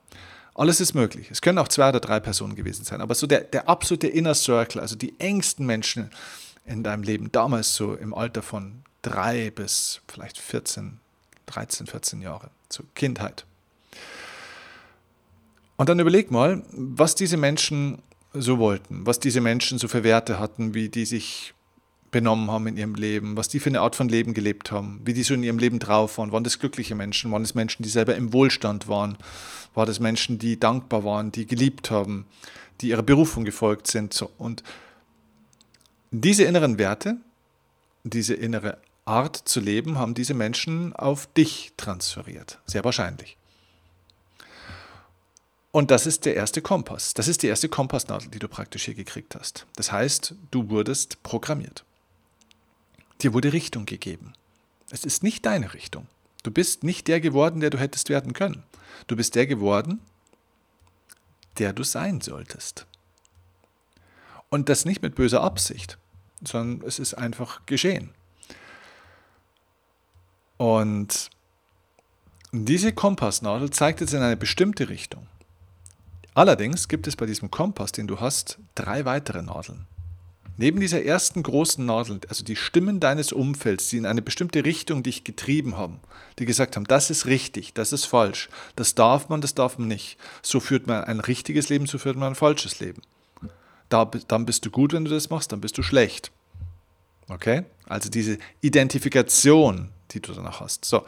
Alles 0.57 0.81
ist 0.81 0.95
möglich. 0.95 1.29
Es 1.31 1.41
können 1.41 1.59
auch 1.59 1.67
zwei 1.67 1.89
oder 1.89 1.99
drei 1.99 2.19
Personen 2.19 2.55
gewesen 2.55 2.83
sein. 2.83 2.99
Aber 2.99 3.15
so 3.15 3.27
der, 3.27 3.41
der 3.41 3.69
absolute 3.69 4.07
Inner 4.07 4.33
Circle, 4.33 4.81
also 4.81 4.95
die 4.95 5.17
engsten 5.19 5.65
Menschen, 5.65 6.09
in 6.67 6.83
deinem 6.83 7.03
Leben, 7.03 7.31
damals 7.31 7.75
so 7.75 7.95
im 7.95 8.13
Alter 8.13 8.41
von 8.41 8.83
drei 9.01 9.51
bis 9.51 10.01
vielleicht 10.07 10.37
14, 10.37 10.99
13, 11.45 11.87
14 11.87 12.21
Jahre, 12.21 12.49
zur 12.69 12.85
Kindheit. 12.93 13.45
Und 15.77 15.89
dann 15.89 15.99
überleg 15.99 16.29
mal, 16.31 16.63
was 16.71 17.15
diese 17.15 17.37
Menschen 17.37 17.99
so 18.33 18.57
wollten, 18.59 19.05
was 19.05 19.19
diese 19.19 19.41
Menschen 19.41 19.77
so 19.77 19.87
für 19.87 20.03
Werte 20.03 20.39
hatten, 20.39 20.73
wie 20.73 20.89
die 20.89 21.05
sich 21.05 21.53
benommen 22.17 22.49
haben 22.49 22.65
in 22.65 22.77
ihrem 22.77 22.95
Leben, 22.95 23.37
was 23.37 23.47
die 23.47 23.59
für 23.59 23.69
eine 23.69 23.81
Art 23.81 23.95
von 23.95 24.09
Leben 24.09 24.33
gelebt 24.33 24.71
haben, 24.71 24.99
wie 25.05 25.13
die 25.13 25.21
so 25.21 25.35
in 25.35 25.43
ihrem 25.43 25.59
Leben 25.59 25.77
drauf 25.77 26.17
waren. 26.17 26.31
Waren 26.31 26.43
das 26.43 26.57
glückliche 26.57 26.95
Menschen? 26.95 27.31
Waren 27.31 27.43
das 27.43 27.53
Menschen, 27.53 27.83
die 27.83 27.89
selber 27.89 28.15
im 28.15 28.33
Wohlstand 28.33 28.87
waren? 28.87 29.19
Waren 29.75 29.85
das 29.85 29.99
Menschen, 29.99 30.39
die 30.39 30.59
dankbar 30.59 31.03
waren, 31.03 31.31
die 31.31 31.45
geliebt 31.45 31.91
haben, 31.91 32.25
die 32.81 32.87
ihrer 32.87 33.03
Berufung 33.03 33.45
gefolgt 33.45 33.85
sind? 33.85 34.19
Und 34.39 34.63
diese 36.09 36.43
inneren 36.43 36.79
Werte, 36.79 37.17
diese 38.03 38.33
innere 38.33 38.79
Art 39.05 39.35
zu 39.35 39.59
leben, 39.59 39.99
haben 39.99 40.15
diese 40.15 40.33
Menschen 40.33 40.95
auf 40.95 41.27
dich 41.37 41.73
transferiert. 41.77 42.57
Sehr 42.65 42.83
wahrscheinlich. 42.83 43.37
Und 45.69 45.91
das 45.91 46.07
ist 46.07 46.25
der 46.25 46.35
erste 46.35 46.63
Kompass. 46.63 47.13
Das 47.13 47.27
ist 47.27 47.43
die 47.43 47.47
erste 47.47 47.69
Kompassnadel, 47.69 48.29
die 48.29 48.39
du 48.39 48.47
praktisch 48.47 48.85
hier 48.85 48.95
gekriegt 48.95 49.35
hast. 49.35 49.67
Das 49.75 49.91
heißt, 49.91 50.33
du 50.49 50.71
wurdest 50.71 51.21
programmiert. 51.21 51.83
Dir 53.21 53.33
wurde 53.33 53.53
Richtung 53.53 53.85
gegeben. 53.85 54.33
Es 54.89 55.03
ist 55.03 55.23
nicht 55.23 55.45
deine 55.45 55.73
Richtung. 55.73 56.07
Du 56.43 56.51
bist 56.51 56.83
nicht 56.83 57.07
der 57.07 57.19
geworden, 57.19 57.59
der 57.59 57.69
du 57.69 57.77
hättest 57.77 58.09
werden 58.09 58.33
können. 58.33 58.63
Du 59.07 59.15
bist 59.15 59.35
der 59.35 59.47
geworden, 59.47 59.99
der 61.57 61.73
du 61.73 61.83
sein 61.83 62.21
solltest. 62.21 62.85
Und 64.49 64.69
das 64.69 64.85
nicht 64.85 65.01
mit 65.01 65.15
böser 65.15 65.41
Absicht, 65.41 65.97
sondern 66.43 66.87
es 66.87 66.99
ist 66.99 67.15
einfach 67.15 67.65
geschehen. 67.65 68.11
Und 70.57 71.29
diese 72.51 72.93
Kompassnadel 72.93 73.71
zeigt 73.71 74.01
jetzt 74.01 74.13
in 74.13 74.21
eine 74.21 74.37
bestimmte 74.37 74.89
Richtung. 74.89 75.27
Allerdings 76.33 76.87
gibt 76.87 77.07
es 77.07 77.15
bei 77.15 77.25
diesem 77.25 77.51
Kompass, 77.51 77.91
den 77.91 78.07
du 78.07 78.19
hast, 78.19 78.59
drei 78.75 79.05
weitere 79.05 79.41
Nadeln. 79.41 79.87
Neben 80.59 80.79
dieser 80.79 81.03
ersten 81.03 81.43
großen 81.43 81.85
Nadel, 81.85 82.19
also 82.29 82.43
die 82.43 82.55
Stimmen 82.55 82.99
deines 82.99 83.31
Umfelds, 83.31 83.89
die 83.89 83.97
in 83.97 84.07
eine 84.07 84.23
bestimmte 84.23 84.65
Richtung 84.65 85.03
dich 85.03 85.23
getrieben 85.23 85.77
haben, 85.77 85.99
die 86.39 86.45
gesagt 86.45 86.75
haben, 86.75 86.85
das 86.85 87.11
ist 87.11 87.27
richtig, 87.27 87.73
das 87.75 87.93
ist 87.93 88.05
falsch, 88.05 88.49
das 88.75 88.95
darf 88.95 89.29
man, 89.29 89.39
das 89.39 89.53
darf 89.53 89.77
man 89.77 89.87
nicht. 89.87 90.17
So 90.41 90.59
führt 90.59 90.87
man 90.87 91.03
ein 91.03 91.19
richtiges 91.19 91.69
Leben, 91.69 91.85
so 91.85 91.99
führt 91.99 92.17
man 92.17 92.29
ein 92.29 92.35
falsches 92.35 92.79
Leben. 92.79 93.03
Da, 93.89 94.05
dann 94.05 94.45
bist 94.47 94.65
du 94.65 94.71
gut, 94.71 94.93
wenn 94.93 95.05
du 95.05 95.11
das 95.11 95.29
machst, 95.29 95.51
dann 95.51 95.61
bist 95.61 95.77
du 95.77 95.83
schlecht. 95.83 96.31
Okay? 97.29 97.63
Also 97.85 98.09
diese 98.09 98.39
Identifikation, 98.61 99.89
die 100.11 100.21
du 100.21 100.33
danach 100.33 100.59
hast. 100.59 100.85
So. 100.85 101.05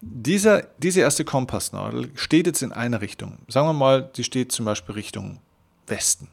Dieser, 0.00 0.62
diese 0.78 1.00
erste 1.00 1.24
Kompassnadel 1.24 2.10
steht 2.14 2.46
jetzt 2.46 2.62
in 2.62 2.72
einer 2.72 3.02
Richtung. 3.02 3.38
Sagen 3.48 3.66
wir 3.66 3.72
mal, 3.74 4.10
die 4.16 4.24
steht 4.24 4.52
zum 4.52 4.64
Beispiel 4.64 4.94
Richtung 4.94 5.40
Westen. 5.86 6.28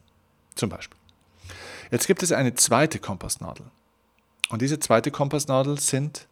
Zum 0.56 0.70
Beispiel. 0.70 0.97
Jetzt 1.92 2.08
gibt 2.08 2.24
es 2.24 2.32
eine 2.32 2.56
zweite 2.56 3.00
Kompassnadel. 3.00 3.66
Und 4.50 4.62
diese 4.62 4.80
zweite 4.80 5.12
Kompassnadel 5.12 5.80
sind 5.80 6.28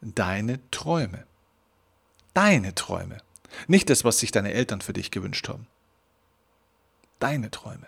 deine 0.00 0.60
Träume. 0.70 1.24
Deine 2.34 2.74
Träume. 2.74 3.18
Nicht 3.66 3.90
das, 3.90 4.04
was 4.04 4.18
sich 4.18 4.30
deine 4.30 4.52
Eltern 4.52 4.80
für 4.80 4.92
dich 4.92 5.10
gewünscht 5.10 5.48
haben. 5.48 5.66
Deine 7.18 7.50
Träume. 7.50 7.86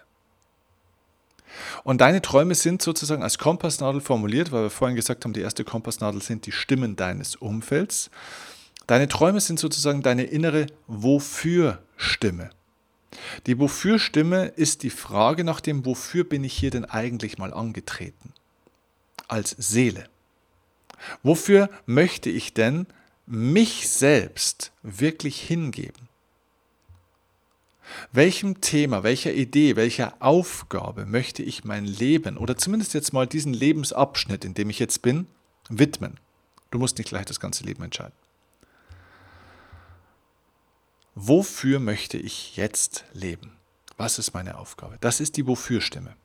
Und 1.82 2.00
deine 2.00 2.22
Träume 2.22 2.54
sind 2.54 2.82
sozusagen 2.82 3.22
als 3.22 3.38
Kompassnadel 3.38 4.00
formuliert, 4.00 4.52
weil 4.52 4.62
wir 4.64 4.70
vorhin 4.70 4.96
gesagt 4.96 5.24
haben, 5.24 5.32
die 5.32 5.40
erste 5.40 5.64
Kompassnadel 5.64 6.22
sind 6.22 6.46
die 6.46 6.52
Stimmen 6.52 6.96
deines 6.96 7.36
Umfelds. 7.36 8.10
Deine 8.86 9.08
Träume 9.08 9.40
sind 9.40 9.58
sozusagen 9.58 10.02
deine 10.02 10.24
innere 10.24 10.66
Wofür-Stimme. 10.86 12.50
Die 13.46 13.58
Wofür-Stimme 13.58 14.46
ist 14.46 14.82
die 14.82 14.90
Frage 14.90 15.44
nach 15.44 15.60
dem, 15.60 15.84
wofür 15.84 16.24
bin 16.24 16.44
ich 16.44 16.52
hier 16.52 16.70
denn 16.70 16.84
eigentlich 16.84 17.38
mal 17.38 17.52
angetreten? 17.52 18.32
Als 19.28 19.50
Seele. 19.58 20.08
Wofür 21.22 21.70
möchte 21.86 22.30
ich 22.30 22.54
denn 22.54 22.86
mich 23.26 23.88
selbst 23.88 24.72
wirklich 24.82 25.40
hingeben? 25.40 26.08
Welchem 28.12 28.60
Thema, 28.60 29.02
welcher 29.02 29.32
Idee, 29.32 29.76
welcher 29.76 30.14
Aufgabe 30.20 31.06
möchte 31.06 31.42
ich 31.42 31.64
mein 31.64 31.84
Leben 31.84 32.36
oder 32.36 32.56
zumindest 32.56 32.94
jetzt 32.94 33.12
mal 33.12 33.26
diesen 33.26 33.52
Lebensabschnitt, 33.52 34.44
in 34.44 34.54
dem 34.54 34.70
ich 34.70 34.78
jetzt 34.78 35.02
bin, 35.02 35.26
widmen? 35.68 36.18
Du 36.70 36.78
musst 36.78 36.98
nicht 36.98 37.08
gleich 37.08 37.26
das 37.26 37.40
ganze 37.40 37.64
Leben 37.64 37.82
entscheiden. 37.82 38.12
Wofür 41.14 41.80
möchte 41.80 42.16
ich 42.16 42.56
jetzt 42.56 43.04
leben? 43.12 43.56
Was 43.96 44.18
ist 44.18 44.32
meine 44.32 44.58
Aufgabe? 44.58 44.96
Das 45.00 45.20
ist 45.20 45.36
die 45.36 45.46
Wofür-Stimme. 45.46 46.16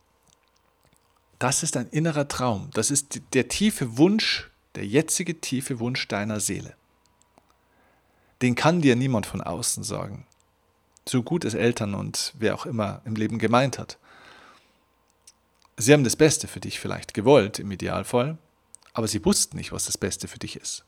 Das 1.40 1.64
ist 1.64 1.76
ein 1.76 1.90
innerer 1.90 2.28
Traum. 2.28 2.70
Das 2.74 2.92
ist 2.92 3.22
der 3.34 3.50
tiefe 3.50 3.98
Wunsch, 3.98 4.50
der 4.76 4.86
jetzige 4.86 5.42
tiefe 5.42 5.80
Wunsch 5.80 6.08
deiner 6.08 6.40
Seele. 6.40 6.76
Den 8.42 8.56
kann 8.56 8.82
dir 8.82 8.96
niemand 8.96 9.26
von 9.26 9.42
außen 9.42 9.84
sagen 9.84 10.26
so 11.08 11.24
gut 11.24 11.46
es 11.46 11.54
Eltern 11.54 11.94
und 11.94 12.34
wer 12.38 12.56
auch 12.56 12.66
immer 12.66 13.02
im 13.06 13.16
Leben 13.16 13.40
gemeint 13.40 13.78
hat. 13.78 13.98
Sie 15.78 15.94
haben 15.94 16.04
das 16.04 16.16
Beste 16.16 16.48
für 16.48 16.60
dich 16.60 16.80
vielleicht 16.80 17.14
gewollt, 17.14 17.60
im 17.60 17.72
Idealfall, 17.72 18.38
aber 18.94 19.08
sie 19.08 19.24
wussten 19.26 19.58
nicht, 19.58 19.72
was 19.72 19.86
das 19.86 19.98
Beste 19.98 20.28
für 20.28 20.40
dich 20.40 20.56
ist. 20.56 20.84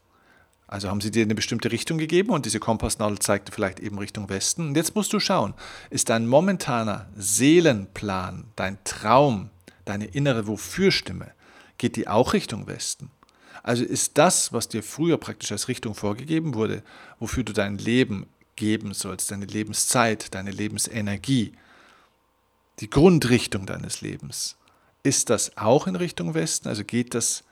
Also 0.67 0.89
haben 0.89 0.99
sie 0.99 1.12
dir 1.12 1.23
eine 1.23 1.36
bestimmte 1.36 1.71
Richtung 1.71 1.97
gegeben 1.97 2.32
und 2.32 2.45
diese 2.45 2.60
Kompassnadel 2.60 3.19
zeigte 3.19 3.53
vielleicht 3.53 3.80
eben 3.80 3.97
Richtung 3.97 4.30
Westen. 4.30 4.67
Und 4.67 4.75
jetzt 4.75 4.95
musst 4.95 5.13
du 5.13 5.19
schauen, 5.19 5.53
ist 5.89 6.10
dein 6.10 6.27
momentaner 6.27 7.08
Seelenplan, 7.15 8.43
dein 8.58 8.77
Traum, 8.84 9.49
deine 9.86 10.06
innere 10.06 10.45
Wofürstimme, 10.47 11.32
geht 11.77 11.95
die 11.95 12.10
auch 12.10 12.34
Richtung 12.34 12.67
Westen? 12.67 13.12
Also 13.63 13.86
ist 13.86 14.17
das, 14.17 14.51
was 14.51 14.67
dir 14.67 14.84
früher 14.84 15.17
praktisch 15.17 15.51
als 15.51 15.69
Richtung 15.69 15.95
vorgegeben 15.95 16.53
wurde, 16.53 16.84
wofür 17.19 17.43
du 17.43 17.53
dein 17.53 17.77
Leben 17.77 18.27
geben 18.56 18.93
sollst, 18.93 19.32
deine 19.32 19.45
Lebenszeit, 19.45 20.34
deine 20.36 20.51
Lebensenergie, 20.51 21.53
die 22.80 22.89
Grundrichtung 22.89 23.65
deines 23.65 24.01
Lebens. 24.01 24.58
Ist 25.03 25.30
das 25.30 25.56
auch 25.56 25.88
in 25.88 25.95
Richtung 25.95 26.34
Westen? 26.34 26.67
Also 26.67 26.84
geht 26.84 27.13
das 27.13 27.43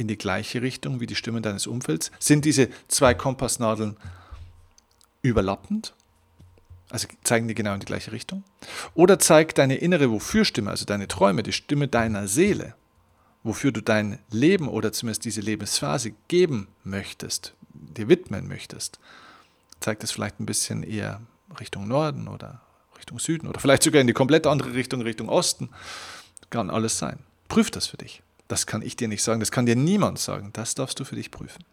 in 0.00 0.08
die 0.08 0.16
gleiche 0.16 0.62
Richtung 0.62 0.98
wie 0.98 1.06
die 1.06 1.14
Stimmen 1.14 1.42
deines 1.42 1.66
Umfelds? 1.66 2.10
Sind 2.18 2.46
diese 2.46 2.70
zwei 2.88 3.12
Kompassnadeln 3.12 3.98
überlappend? 5.20 5.92
Also 6.88 7.06
zeigen 7.22 7.46
die 7.46 7.54
genau 7.54 7.74
in 7.74 7.80
die 7.80 7.86
gleiche 7.86 8.10
Richtung? 8.10 8.42
Oder 8.94 9.18
zeigt 9.18 9.58
deine 9.58 9.76
innere 9.76 10.10
Wofürstimme, 10.10 10.70
also 10.70 10.86
deine 10.86 11.06
Träume, 11.06 11.42
die 11.42 11.52
Stimme 11.52 11.86
deiner 11.86 12.26
Seele, 12.26 12.74
wofür 13.44 13.72
du 13.72 13.82
dein 13.82 14.18
Leben 14.30 14.68
oder 14.68 14.90
zumindest 14.90 15.26
diese 15.26 15.42
Lebensphase 15.42 16.14
geben 16.28 16.68
möchtest, 16.82 17.52
dir 17.74 18.08
widmen 18.08 18.48
möchtest, 18.48 18.98
zeigt 19.80 20.02
es 20.02 20.10
vielleicht 20.10 20.40
ein 20.40 20.46
bisschen 20.46 20.82
eher 20.82 21.20
Richtung 21.60 21.86
Norden 21.86 22.26
oder 22.26 22.62
Richtung 22.96 23.18
Süden 23.18 23.46
oder 23.46 23.60
vielleicht 23.60 23.82
sogar 23.82 24.00
in 24.00 24.06
die 24.06 24.12
komplett 24.14 24.46
andere 24.46 24.72
Richtung, 24.72 25.02
Richtung 25.02 25.28
Osten. 25.28 25.68
Kann 26.48 26.70
alles 26.70 26.98
sein. 26.98 27.18
Prüf 27.48 27.70
das 27.70 27.86
für 27.86 27.98
dich. 27.98 28.22
Das 28.50 28.66
kann 28.66 28.82
ich 28.82 28.96
dir 28.96 29.06
nicht 29.06 29.22
sagen, 29.22 29.38
das 29.38 29.52
kann 29.52 29.64
dir 29.64 29.76
niemand 29.76 30.18
sagen. 30.18 30.50
Das 30.52 30.74
darfst 30.74 30.98
du 30.98 31.04
für 31.04 31.14
dich 31.14 31.30
prüfen. 31.30 31.64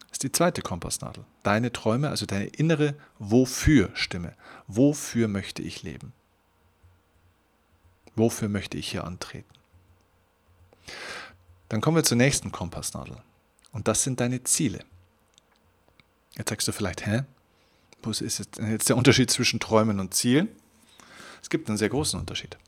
Das 0.00 0.14
ist 0.14 0.24
die 0.24 0.32
zweite 0.32 0.60
Kompassnadel. 0.60 1.24
Deine 1.44 1.72
Träume, 1.72 2.08
also 2.08 2.26
deine 2.26 2.46
innere 2.46 2.96
Wofür-Stimme. 3.20 4.34
Wofür 4.66 5.28
möchte 5.28 5.62
ich 5.62 5.84
leben? 5.84 6.12
Wofür 8.16 8.48
möchte 8.48 8.76
ich 8.76 8.90
hier 8.90 9.04
antreten? 9.04 9.48
Dann 11.68 11.80
kommen 11.80 11.96
wir 11.96 12.02
zur 12.02 12.16
nächsten 12.16 12.50
Kompassnadel. 12.50 13.18
Und 13.70 13.86
das 13.86 14.02
sind 14.02 14.18
deine 14.18 14.42
Ziele. 14.42 14.80
Jetzt 16.36 16.48
sagst 16.48 16.66
du 16.66 16.72
vielleicht, 16.72 17.06
hä? 17.06 17.22
Was 18.02 18.20
ist 18.20 18.58
jetzt 18.58 18.88
der 18.88 18.96
Unterschied 18.96 19.30
zwischen 19.30 19.60
Träumen 19.60 20.00
und 20.00 20.12
Zielen? 20.12 20.48
Es 21.40 21.50
gibt 21.50 21.68
einen 21.68 21.78
sehr 21.78 21.88
großen 21.88 22.18
Unterschied. 22.18 22.58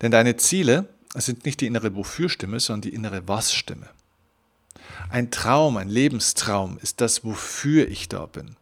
Denn 0.00 0.10
deine 0.10 0.38
Ziele 0.38 0.88
sind 1.14 1.44
nicht 1.44 1.60
die 1.60 1.66
innere 1.66 1.94
Wofür-Stimme, 1.94 2.60
sondern 2.60 2.82
die 2.82 2.94
innere 2.94 3.26
Was-Stimme. 3.26 3.88
Ein 5.08 5.30
Traum, 5.30 5.76
ein 5.76 5.88
Lebenstraum 5.88 6.78
ist 6.80 7.00
das, 7.00 7.24
wofür 7.24 7.88
ich 7.88 8.08
da 8.08 8.26
bin. 8.26 8.56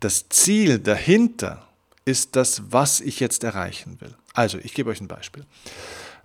Das 0.00 0.28
Ziel 0.30 0.78
dahinter 0.78 1.66
ist 2.04 2.36
das, 2.36 2.72
was 2.72 3.00
ich 3.00 3.20
jetzt 3.20 3.44
erreichen 3.44 4.00
will. 4.00 4.14
Also, 4.32 4.58
ich 4.58 4.72
gebe 4.74 4.90
euch 4.90 5.00
ein 5.00 5.08
Beispiel. 5.08 5.44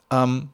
Ähm, 0.10 0.50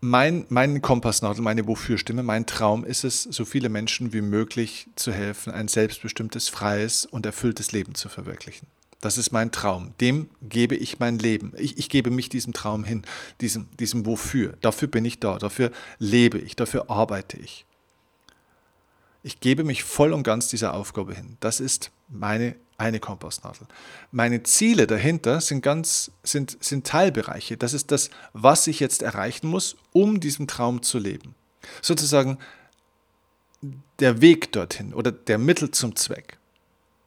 mein, 0.00 0.44
mein 0.48 0.82
Kompassnadel, 0.82 1.42
meine 1.42 1.66
Wofür-Stimme, 1.66 2.22
mein 2.22 2.46
Traum 2.46 2.84
ist 2.84 3.04
es, 3.04 3.22
so 3.22 3.44
viele 3.44 3.68
Menschen 3.68 4.12
wie 4.12 4.20
möglich 4.20 4.88
zu 4.96 5.12
helfen, 5.12 5.52
ein 5.52 5.68
selbstbestimmtes, 5.68 6.48
freies 6.48 7.06
und 7.06 7.24
erfülltes 7.24 7.72
Leben 7.72 7.94
zu 7.94 8.08
verwirklichen. 8.08 8.66
Das 9.00 9.18
ist 9.18 9.32
mein 9.32 9.52
Traum. 9.52 9.92
Dem 10.00 10.30
gebe 10.42 10.76
ich 10.76 10.98
mein 10.98 11.18
Leben. 11.18 11.52
Ich, 11.56 11.78
ich 11.78 11.88
gebe 11.88 12.10
mich 12.10 12.28
diesem 12.28 12.52
Traum 12.52 12.84
hin, 12.84 13.02
diesem, 13.40 13.68
diesem 13.78 14.06
Wofür. 14.06 14.56
Dafür 14.60 14.88
bin 14.88 15.04
ich 15.04 15.20
da, 15.20 15.38
dafür 15.38 15.70
lebe 15.98 16.38
ich, 16.38 16.56
dafür 16.56 16.90
arbeite 16.90 17.36
ich. 17.36 17.66
Ich 19.22 19.40
gebe 19.40 19.64
mich 19.64 19.84
voll 19.84 20.12
und 20.12 20.22
ganz 20.22 20.48
dieser 20.48 20.74
Aufgabe 20.74 21.14
hin. 21.14 21.36
Das 21.40 21.60
ist 21.60 21.90
meine 22.08 22.56
eine 22.76 23.00
Kompassnadel. 23.00 23.66
Meine 24.10 24.42
Ziele 24.42 24.86
dahinter 24.86 25.40
sind 25.40 25.62
ganz 25.62 26.10
sind, 26.22 26.56
sind 26.60 26.86
Teilbereiche. 26.86 27.56
Das 27.56 27.72
ist 27.72 27.90
das, 27.90 28.10
was 28.32 28.66
ich 28.66 28.80
jetzt 28.80 29.02
erreichen 29.02 29.46
muss, 29.46 29.76
um 29.92 30.20
diesen 30.20 30.48
Traum 30.48 30.82
zu 30.82 30.98
leben. 30.98 31.34
Sozusagen 31.82 32.38
der 34.00 34.20
Weg 34.20 34.52
dorthin 34.52 34.92
oder 34.92 35.12
der 35.12 35.38
Mittel 35.38 35.70
zum 35.70 35.96
Zweck 35.96 36.38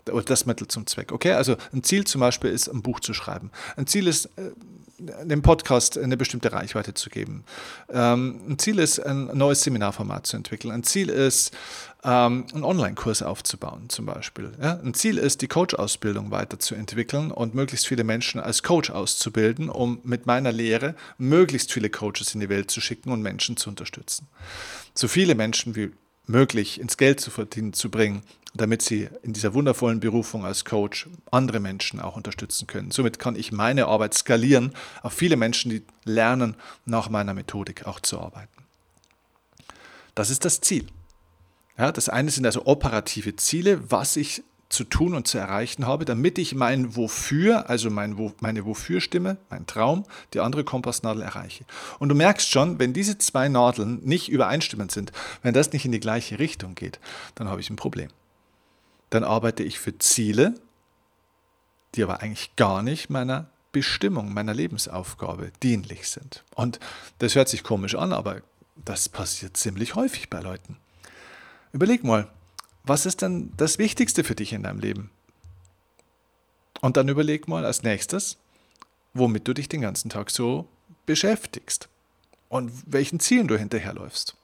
oder 0.09 0.23
das 0.23 0.45
Mittel 0.45 0.67
zum 0.67 0.87
Zweck. 0.87 1.11
Okay, 1.11 1.33
also 1.33 1.55
ein 1.73 1.83
Ziel 1.83 2.05
zum 2.05 2.21
Beispiel 2.21 2.51
ist, 2.51 2.67
ein 2.67 2.81
Buch 2.81 2.99
zu 2.99 3.13
schreiben. 3.13 3.51
Ein 3.75 3.87
Ziel 3.87 4.07
ist, 4.07 4.25
äh, 4.37 4.51
dem 4.99 5.41
Podcast 5.41 5.97
eine 5.97 6.17
bestimmte 6.17 6.51
Reichweite 6.51 6.93
zu 6.93 7.09
geben. 7.09 7.43
Ähm, 7.89 8.41
ein 8.49 8.59
Ziel 8.59 8.79
ist, 8.79 8.99
ein 8.99 9.25
neues 9.37 9.61
Seminarformat 9.61 10.25
zu 10.25 10.37
entwickeln. 10.37 10.71
Ein 10.71 10.83
Ziel 10.83 11.09
ist, 11.09 11.55
ähm, 12.03 12.45
einen 12.53 12.63
Online-Kurs 12.63 13.21
aufzubauen, 13.21 13.89
zum 13.89 14.05
Beispiel. 14.07 14.51
Ein 14.59 14.93
Ziel 14.93 15.17
ist, 15.17 15.41
die 15.41 15.47
Coach-Ausbildung 15.47 16.31
weiterzuentwickeln 16.31 17.31
und 17.31 17.53
möglichst 17.53 17.87
viele 17.87 18.03
Menschen 18.03 18.39
als 18.41 18.63
Coach 18.63 18.89
auszubilden, 18.89 19.69
um 19.69 19.99
mit 20.03 20.25
meiner 20.25 20.51
Lehre 20.51 20.95
möglichst 21.17 21.71
viele 21.71 21.89
Coaches 21.89 22.33
in 22.33 22.39
die 22.39 22.49
Welt 22.49 22.71
zu 22.71 22.81
schicken 22.81 23.11
und 23.11 23.21
Menschen 23.21 23.57
zu 23.57 23.69
unterstützen. 23.69 24.27
So 24.95 25.07
viele 25.07 25.35
Menschen 25.35 25.75
wie 25.75 25.91
möglich 26.25 26.79
ins 26.79 26.97
Geld 26.97 27.19
zu 27.19 27.31
verdienen 27.31 27.73
zu 27.73 27.89
bringen, 27.89 28.23
damit 28.57 28.81
sie 28.81 29.09
in 29.23 29.33
dieser 29.33 29.53
wundervollen 29.53 29.99
Berufung 29.99 30.45
als 30.45 30.65
Coach 30.65 31.07
andere 31.31 31.59
Menschen 31.59 31.99
auch 31.99 32.15
unterstützen 32.15 32.67
können. 32.67 32.91
Somit 32.91 33.19
kann 33.19 33.35
ich 33.35 33.51
meine 33.51 33.87
Arbeit 33.87 34.13
skalieren 34.13 34.73
auf 35.03 35.13
viele 35.13 35.37
Menschen, 35.37 35.71
die 35.71 35.83
lernen, 36.03 36.55
nach 36.85 37.09
meiner 37.09 37.33
Methodik 37.33 37.85
auch 37.85 37.99
zu 37.99 38.19
arbeiten. 38.19 38.63
Das 40.15 40.29
ist 40.29 40.45
das 40.45 40.61
Ziel. 40.61 40.87
Ja, 41.77 41.91
das 41.91 42.09
eine 42.09 42.31
sind 42.31 42.45
also 42.45 42.65
operative 42.65 43.35
Ziele, 43.35 43.91
was 43.91 44.15
ich 44.15 44.43
zu 44.69 44.83
tun 44.83 45.13
und 45.13 45.27
zu 45.27 45.37
erreichen 45.37 45.85
habe, 45.85 46.05
damit 46.05 46.37
ich 46.37 46.53
mein 46.53 46.95
Wofür, 46.95 47.69
also 47.69 47.89
mein, 47.89 48.17
Wo, 48.17 48.33
meine 48.41 48.65
Wofür-Stimme, 48.65 49.37
mein 49.49 49.65
Traum, 49.65 50.03
die 50.33 50.39
andere 50.39 50.63
Kompassnadel 50.63 51.21
erreiche. 51.21 51.65
Und 51.99 52.09
du 52.09 52.15
merkst 52.15 52.49
schon, 52.49 52.79
wenn 52.79 52.93
diese 52.93 53.17
zwei 53.17 53.47
Nadeln 53.47 54.01
nicht 54.03 54.29
übereinstimmend 54.29 54.91
sind, 54.91 55.11
wenn 55.41 55.53
das 55.53 55.71
nicht 55.71 55.85
in 55.85 55.91
die 55.91 55.99
gleiche 55.99 56.39
Richtung 56.39 56.75
geht, 56.75 56.99
dann 57.35 57.47
habe 57.47 57.61
ich 57.61 57.69
ein 57.69 57.77
Problem. 57.77 58.09
Dann 59.09 59.23
arbeite 59.23 59.63
ich 59.63 59.79
für 59.79 59.97
Ziele, 59.97 60.55
die 61.95 62.03
aber 62.03 62.21
eigentlich 62.21 62.55
gar 62.55 62.83
nicht 62.83 63.09
meiner 63.09 63.49
Bestimmung, 63.71 64.33
meiner 64.33 64.53
Lebensaufgabe 64.53 65.51
dienlich 65.61 66.09
sind. 66.09 66.43
Und 66.55 66.79
das 67.19 67.35
hört 67.35 67.49
sich 67.49 67.63
komisch 67.63 67.95
an, 67.95 68.13
aber 68.13 68.41
das 68.75 69.09
passiert 69.09 69.57
ziemlich 69.57 69.95
häufig 69.95 70.29
bei 70.29 70.39
Leuten. 70.39 70.77
Überleg 71.73 72.03
mal, 72.03 72.27
was 72.83 73.05
ist 73.05 73.21
denn 73.21 73.51
das 73.57 73.77
Wichtigste 73.77 74.23
für 74.23 74.35
dich 74.35 74.53
in 74.53 74.63
deinem 74.63 74.79
Leben? 74.79 75.11
Und 76.81 76.97
dann 76.97 77.09
überleg 77.09 77.47
mal 77.47 77.65
als 77.65 77.83
nächstes, 77.83 78.37
womit 79.13 79.47
du 79.47 79.53
dich 79.53 79.67
den 79.67 79.81
ganzen 79.81 80.09
Tag 80.09 80.29
so 80.29 80.67
beschäftigst 81.05 81.89
und 82.49 82.71
welchen 82.85 83.19
Zielen 83.19 83.47
du 83.47 83.57
hinterherläufst. 83.57 84.35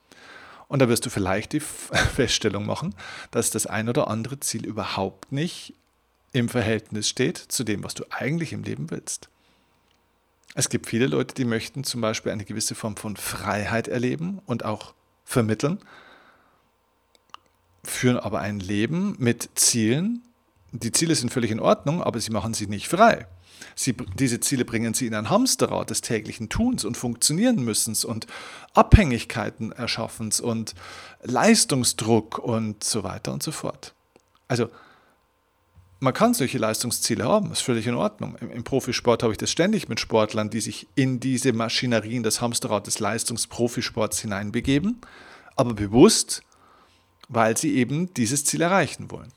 Und 0.73 0.79
da 0.79 0.89
wirst 0.89 1.05
du 1.05 1.11
vielleicht 1.11 1.53
die 1.53 1.59
Feststellung 2.15 2.65
machen, 2.65 2.95
dass 3.29 3.51
das 3.51 3.67
ein 3.67 3.89
oder 3.89 4.07
andere 4.07 4.39
Ziel 4.39 4.65
überhaupt 4.65 5.31
nicht 5.31 5.75
im 6.31 6.49
Verhältnis 6.49 7.07
steht 7.07 7.37
zu 7.37 7.63
dem, 7.63 7.83
was 7.83 7.93
du 7.93 8.05
eigentlich 8.09 8.53
im 8.53 8.63
Leben 8.63 8.89
willst. 8.89 9.29
Es 10.55 10.69
gibt 10.69 10.87
viele 10.87 11.05
Leute, 11.05 11.35
die 11.35 11.45
möchten 11.45 11.83
zum 11.83 12.01
Beispiel 12.01 12.31
eine 12.31 12.43
gewisse 12.43 12.73
Form 12.73 12.97
von 12.97 13.17
Freiheit 13.17 13.87
erleben 13.87 14.41
und 14.47 14.65
auch 14.65 14.95
vermitteln, 15.25 15.77
führen 17.83 18.17
aber 18.17 18.39
ein 18.39 18.59
Leben 18.59 19.15
mit 19.19 19.51
Zielen. 19.53 20.23
Die 20.71 20.91
Ziele 20.91 21.13
sind 21.13 21.31
völlig 21.31 21.51
in 21.51 21.59
Ordnung, 21.59 22.01
aber 22.01 22.19
sie 22.19 22.31
machen 22.31 22.55
sie 22.55 22.65
nicht 22.65 22.87
frei. 22.87 23.27
Sie, 23.75 23.95
diese 24.15 24.39
Ziele 24.39 24.65
bringen 24.65 24.93
sie 24.93 25.07
in 25.07 25.15
ein 25.15 25.29
Hamsterrad 25.29 25.89
des 25.89 26.01
täglichen 26.01 26.49
Tuns 26.49 26.85
und 26.85 26.97
Funktionieren 26.97 27.63
müssens 27.63 28.05
und 28.05 28.27
Abhängigkeiten 28.73 29.71
erschaffens 29.71 30.39
und 30.39 30.75
Leistungsdruck 31.23 32.39
und 32.39 32.83
so 32.83 33.03
weiter 33.03 33.33
und 33.33 33.41
so 33.41 33.51
fort. 33.51 33.93
Also 34.47 34.69
man 35.99 36.13
kann 36.13 36.33
solche 36.33 36.57
Leistungsziele 36.57 37.23
haben, 37.23 37.51
ist 37.51 37.61
völlig 37.61 37.87
in 37.87 37.95
Ordnung. 37.95 38.35
Im, 38.41 38.51
Im, 38.51 38.63
Profisport 38.63 39.23
habe 39.23 39.31
ich 39.31 39.37
das 39.37 39.49
ständig 39.49 39.87
mit 39.87 39.99
Sportlern, 39.99 40.49
die 40.49 40.59
sich 40.59 40.87
in 40.95 41.19
diese 41.19 41.53
Maschinerien 41.53 42.23
des 42.23 42.41
Hamsterrad 42.41 42.87
des 42.87 42.99
Leistungsprofisports 42.99 44.19
hineinbegeben, 44.19 44.99
aber 45.55 45.73
bewusst 45.73 46.43
weil 47.29 47.57
sie 47.57 47.75
eben 47.75 48.13
dieses 48.13 48.45
Ziel 48.45 48.61
erreichen 48.61 49.11
wollen. 49.11 49.31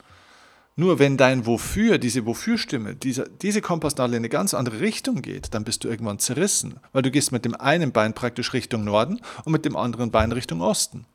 Nur 0.79 0.99
wenn 0.99 1.17
dein 1.17 1.47
Wofür, 1.47 1.97
diese 1.97 2.27
Wofür-Stimme, 2.27 2.95
diese, 2.95 3.31
diese 3.41 3.63
Kompassnadel 3.63 4.15
in 4.15 4.21
eine 4.21 4.29
ganz 4.29 4.53
andere 4.53 4.81
Richtung 4.81 5.23
geht, 5.23 5.55
dann 5.55 5.65
bist 5.65 5.83
du 5.83 5.89
irgendwann 5.89 6.19
zerrissen, 6.19 6.79
weil 6.93 7.01
du 7.01 7.11
gehst 7.11 7.33
mit 7.33 7.47
dem 7.47 7.55
einen 7.55 7.93
Bein 7.93 8.13
praktisch 8.13 8.53
Richtung 8.53 8.85
Norden 8.85 9.21
und 9.45 9.53
mit 9.53 9.65
dem 9.65 9.75
anderen 9.75 10.11
Bein 10.11 10.33
Richtung 10.33 10.61
Osten. 10.61 11.07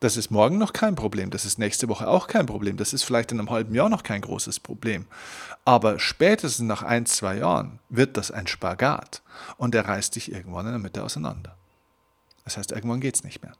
Das 0.00 0.16
ist 0.16 0.32
morgen 0.32 0.58
noch 0.58 0.72
kein 0.72 0.96
Problem, 0.96 1.30
das 1.30 1.44
ist 1.44 1.58
nächste 1.60 1.88
Woche 1.88 2.08
auch 2.08 2.26
kein 2.26 2.44
Problem, 2.46 2.76
das 2.76 2.92
ist 2.92 3.04
vielleicht 3.04 3.30
in 3.30 3.38
einem 3.38 3.50
halben 3.50 3.74
Jahr 3.74 3.88
noch 3.88 4.02
kein 4.02 4.20
großes 4.20 4.58
Problem. 4.58 5.06
Aber 5.64 6.00
spätestens 6.00 6.66
nach 6.66 6.82
ein, 6.82 7.06
zwei 7.06 7.38
Jahren 7.38 7.78
wird 7.88 8.16
das 8.16 8.32
ein 8.32 8.48
Spagat 8.48 9.22
und 9.58 9.76
er 9.76 9.86
reißt 9.86 10.16
dich 10.16 10.32
irgendwann 10.32 10.66
in 10.66 10.72
der 10.72 10.80
Mitte 10.80 11.04
auseinander. 11.04 11.56
Das 12.44 12.58
heißt, 12.58 12.72
irgendwann 12.72 13.00
geht 13.00 13.14
es 13.14 13.24
nicht 13.24 13.42
mehr. 13.42 13.54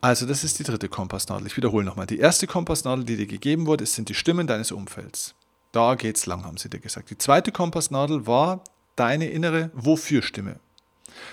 Also 0.00 0.26
das 0.26 0.44
ist 0.44 0.58
die 0.58 0.64
dritte 0.64 0.88
Kompassnadel. 0.88 1.46
Ich 1.46 1.56
wiederhole 1.56 1.84
nochmal. 1.84 2.06
Die 2.06 2.18
erste 2.18 2.46
Kompassnadel, 2.46 3.04
die 3.04 3.16
dir 3.16 3.26
gegeben 3.26 3.66
wurde, 3.66 3.84
sind 3.84 4.08
die 4.08 4.14
Stimmen 4.14 4.46
deines 4.46 4.72
Umfelds. 4.72 5.34
Da 5.72 5.94
geht's 5.94 6.26
lang, 6.26 6.44
haben 6.44 6.56
sie 6.56 6.70
dir 6.70 6.80
gesagt. 6.80 7.10
Die 7.10 7.18
zweite 7.18 7.52
Kompassnadel 7.52 8.26
war 8.26 8.64
deine 8.96 9.28
innere 9.28 9.70
Wofür-Stimme. 9.74 10.58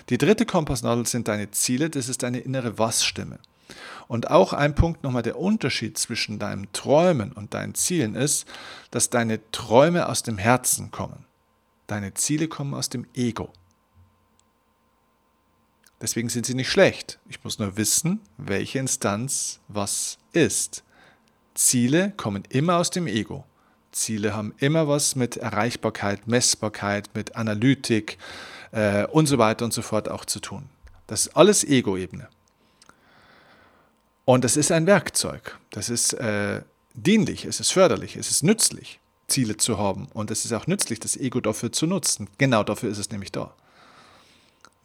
Die 0.10 0.18
dritte 0.18 0.46
Kompassnadel 0.46 1.06
sind 1.06 1.28
deine 1.28 1.52
Ziele, 1.52 1.90
das 1.90 2.10
ist 2.10 2.24
deine 2.24 2.40
innere 2.40 2.78
Was-Stimme. 2.78 3.40
Und 4.08 4.32
auch 4.32 4.54
ein 4.54 4.76
Punkt 4.76 5.04
nochmal, 5.04 5.24
der 5.24 5.40
Unterschied 5.40 5.98
zwischen 5.98 6.40
deinem 6.40 6.72
Träumen 6.72 7.32
und 7.32 7.54
deinen 7.54 7.76
Zielen 7.76 8.16
ist, 8.16 8.46
dass 8.92 9.10
deine 9.10 9.40
Träume 9.52 10.08
aus 10.08 10.24
dem 10.24 10.38
Herzen 10.38 10.92
kommen. 10.92 11.26
Deine 11.88 12.14
Ziele 12.14 12.48
kommen 12.48 12.74
aus 12.74 12.90
dem 12.90 13.06
Ego. 13.14 13.52
Deswegen 16.02 16.30
sind 16.30 16.46
sie 16.46 16.54
nicht 16.54 16.70
schlecht. 16.70 17.20
Ich 17.28 17.44
muss 17.44 17.58
nur 17.60 17.78
wissen, 17.78 18.20
welche 18.38 18.80
Instanz 18.80 19.60
was 19.68 20.20
ist. 20.32 20.84
Ziele 21.56 22.14
kommen 22.18 22.44
immer 22.50 22.78
aus 22.78 22.92
dem 22.92 23.08
Ego. 23.08 23.46
Ziele 23.92 24.36
haben 24.36 24.54
immer 24.60 24.88
was 24.88 25.16
mit 25.16 25.38
Erreichbarkeit, 25.38 26.28
Messbarkeit, 26.28 27.10
mit 27.16 27.36
Analytik 27.36 28.20
äh, 28.72 29.06
und 29.08 29.26
so 29.26 29.40
weiter 29.40 29.66
und 29.66 29.74
so 29.74 29.82
fort 29.82 30.10
auch 30.10 30.26
zu 30.26 30.40
tun. 30.40 30.70
Das 31.08 31.28
ist 31.28 31.36
alles 31.36 31.64
Ego-Ebene. 31.64 32.28
Und 34.26 34.44
das 34.44 34.58
ist 34.58 34.72
ein 34.72 34.86
Werkzeug. 34.86 35.58
Das 35.72 35.90
ist 35.90 36.14
äh, 36.14 36.62
dienlich, 36.94 37.46
es 37.46 37.60
ist 37.60 37.72
förderlich, 37.72 38.18
es 38.18 38.30
ist 38.30 38.44
nützlich, 38.44 39.00
Ziele 39.28 39.58
zu 39.58 39.78
haben. 39.78 40.10
Und 40.14 40.30
es 40.32 40.46
ist 40.46 40.52
auch 40.52 40.68
nützlich, 40.68 41.00
das 41.00 41.18
Ego 41.18 41.40
dafür 41.40 41.72
zu 41.72 41.88
nutzen. 41.88 42.30
Genau 42.38 42.64
dafür 42.64 42.90
ist 42.90 42.98
es 42.98 43.10
nämlich 43.10 43.32
da. 43.32 43.54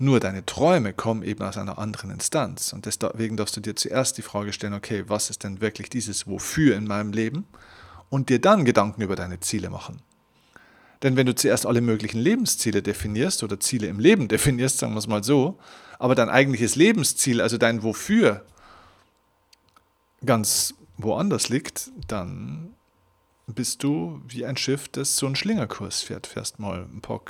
Nur 0.03 0.19
deine 0.19 0.45
Träume 0.45 0.93
kommen 0.93 1.23
eben 1.23 1.45
aus 1.45 1.57
einer 1.57 1.79
anderen 1.79 2.11
Instanz. 2.11 2.73
Und 2.73 2.87
deswegen 2.87 3.37
darfst 3.37 3.57
du 3.57 3.61
dir 3.61 3.77
zuerst 3.77 4.19
die 4.19 4.23
Frage 4.23 4.53
stellen, 4.53 4.75
okay, 4.75 5.05
was 5.07 5.31
ist 5.31 5.45
denn 5.45 5.61
wirklich 5.61 5.91
dieses 5.91 6.27
Wofür 6.27 6.75
in 6.75 6.88
meinem 6.88 7.12
Leben? 7.12 7.47
Und 8.11 8.29
dir 8.29 8.41
dann 8.41 8.65
Gedanken 8.65 9.03
über 9.03 9.15
deine 9.15 9.38
Ziele 9.38 9.71
machen. 9.71 10.03
Denn 11.05 11.15
wenn 11.15 11.27
du 11.27 11.37
zuerst 11.37 11.67
alle 11.67 11.81
möglichen 11.81 12.19
Lebensziele 12.19 12.83
definierst 12.83 13.45
oder 13.45 13.61
Ziele 13.61 13.87
im 13.87 14.01
Leben 14.01 14.27
definierst, 14.27 14.79
sagen 14.79 14.93
wir 14.93 14.99
es 14.99 15.07
mal 15.07 15.23
so, 15.23 15.61
aber 16.01 16.17
dein 16.17 16.31
eigentliches 16.31 16.75
Lebensziel, 16.75 17.41
also 17.41 17.57
dein 17.57 17.85
Wofür, 17.85 18.45
ganz 20.27 20.75
woanders 20.99 21.49
liegt, 21.49 21.93
dann 22.09 22.75
bist 23.53 23.83
du 23.83 24.21
wie 24.27 24.45
ein 24.45 24.57
Schiff, 24.57 24.88
das 24.88 25.17
so 25.17 25.27
einen 25.27 25.37
Schlingerkurs 25.37 26.03
fährt. 26.03 26.27
Fährst 26.27 26.59
mal 26.59 26.87
ein 26.93 27.01
paar 27.01 27.21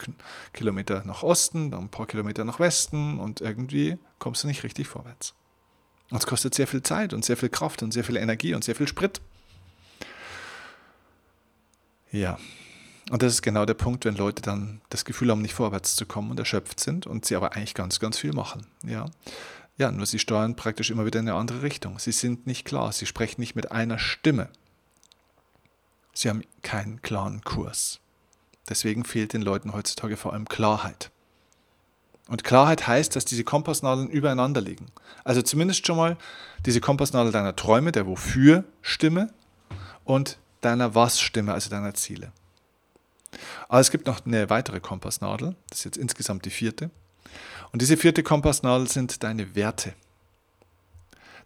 Kilometer 0.52 1.02
nach 1.04 1.22
Osten, 1.22 1.70
dann 1.70 1.84
ein 1.84 1.88
paar 1.88 2.06
Kilometer 2.06 2.44
nach 2.44 2.60
Westen 2.60 3.18
und 3.18 3.40
irgendwie 3.40 3.98
kommst 4.18 4.44
du 4.44 4.48
nicht 4.48 4.64
richtig 4.64 4.88
vorwärts. 4.88 5.34
Und 6.10 6.18
es 6.18 6.26
kostet 6.26 6.54
sehr 6.54 6.66
viel 6.66 6.82
Zeit 6.82 7.14
und 7.14 7.24
sehr 7.24 7.36
viel 7.36 7.48
Kraft 7.48 7.82
und 7.82 7.92
sehr 7.92 8.04
viel 8.04 8.16
Energie 8.16 8.54
und 8.54 8.64
sehr 8.64 8.74
viel 8.74 8.88
Sprit. 8.88 9.20
Ja, 12.10 12.38
und 13.10 13.22
das 13.22 13.32
ist 13.32 13.42
genau 13.42 13.64
der 13.64 13.74
Punkt, 13.74 14.04
wenn 14.04 14.16
Leute 14.16 14.42
dann 14.42 14.80
das 14.90 15.04
Gefühl 15.04 15.30
haben, 15.30 15.42
nicht 15.42 15.54
vorwärts 15.54 15.96
zu 15.96 16.06
kommen 16.06 16.30
und 16.30 16.38
erschöpft 16.38 16.80
sind 16.80 17.06
und 17.06 17.24
sie 17.24 17.34
aber 17.34 17.54
eigentlich 17.54 17.74
ganz, 17.74 17.98
ganz 17.98 18.18
viel 18.18 18.32
machen. 18.32 18.66
Ja, 18.86 19.06
ja 19.76 19.90
nur 19.90 20.06
sie 20.06 20.18
steuern 20.18 20.54
praktisch 20.54 20.90
immer 20.90 21.04
wieder 21.04 21.20
in 21.20 21.28
eine 21.28 21.38
andere 21.38 21.62
Richtung. 21.62 21.98
Sie 21.98 22.12
sind 22.12 22.46
nicht 22.46 22.64
klar, 22.64 22.92
sie 22.92 23.06
sprechen 23.06 23.40
nicht 23.40 23.56
mit 23.56 23.72
einer 23.72 23.98
Stimme. 23.98 24.48
Sie 26.12 26.28
haben 26.28 26.42
keinen 26.62 27.00
klaren 27.02 27.42
Kurs. 27.42 28.00
Deswegen 28.68 29.04
fehlt 29.04 29.32
den 29.32 29.42
Leuten 29.42 29.72
heutzutage 29.72 30.16
vor 30.16 30.32
allem 30.32 30.48
Klarheit. 30.48 31.10
Und 32.28 32.44
Klarheit 32.44 32.86
heißt, 32.86 33.16
dass 33.16 33.24
diese 33.24 33.44
Kompassnadeln 33.44 34.08
übereinander 34.08 34.60
liegen. 34.60 34.86
Also 35.24 35.42
zumindest 35.42 35.86
schon 35.86 35.96
mal 35.96 36.16
diese 36.64 36.80
Kompassnadel 36.80 37.32
deiner 37.32 37.56
Träume, 37.56 37.92
der 37.92 38.06
Wofür-Stimme 38.06 39.32
und 40.04 40.38
deiner 40.60 40.94
Was-Stimme, 40.94 41.52
also 41.52 41.68
deiner 41.68 41.94
Ziele. 41.94 42.32
Aber 43.68 43.80
es 43.80 43.90
gibt 43.90 44.06
noch 44.06 44.24
eine 44.24 44.50
weitere 44.50 44.80
Kompassnadel, 44.80 45.56
das 45.70 45.78
ist 45.78 45.84
jetzt 45.84 45.96
insgesamt 45.96 46.44
die 46.44 46.50
vierte. 46.50 46.90
Und 47.72 47.82
diese 47.82 47.96
vierte 47.96 48.22
Kompassnadel 48.22 48.88
sind 48.88 49.22
deine 49.24 49.54
Werte. 49.54 49.94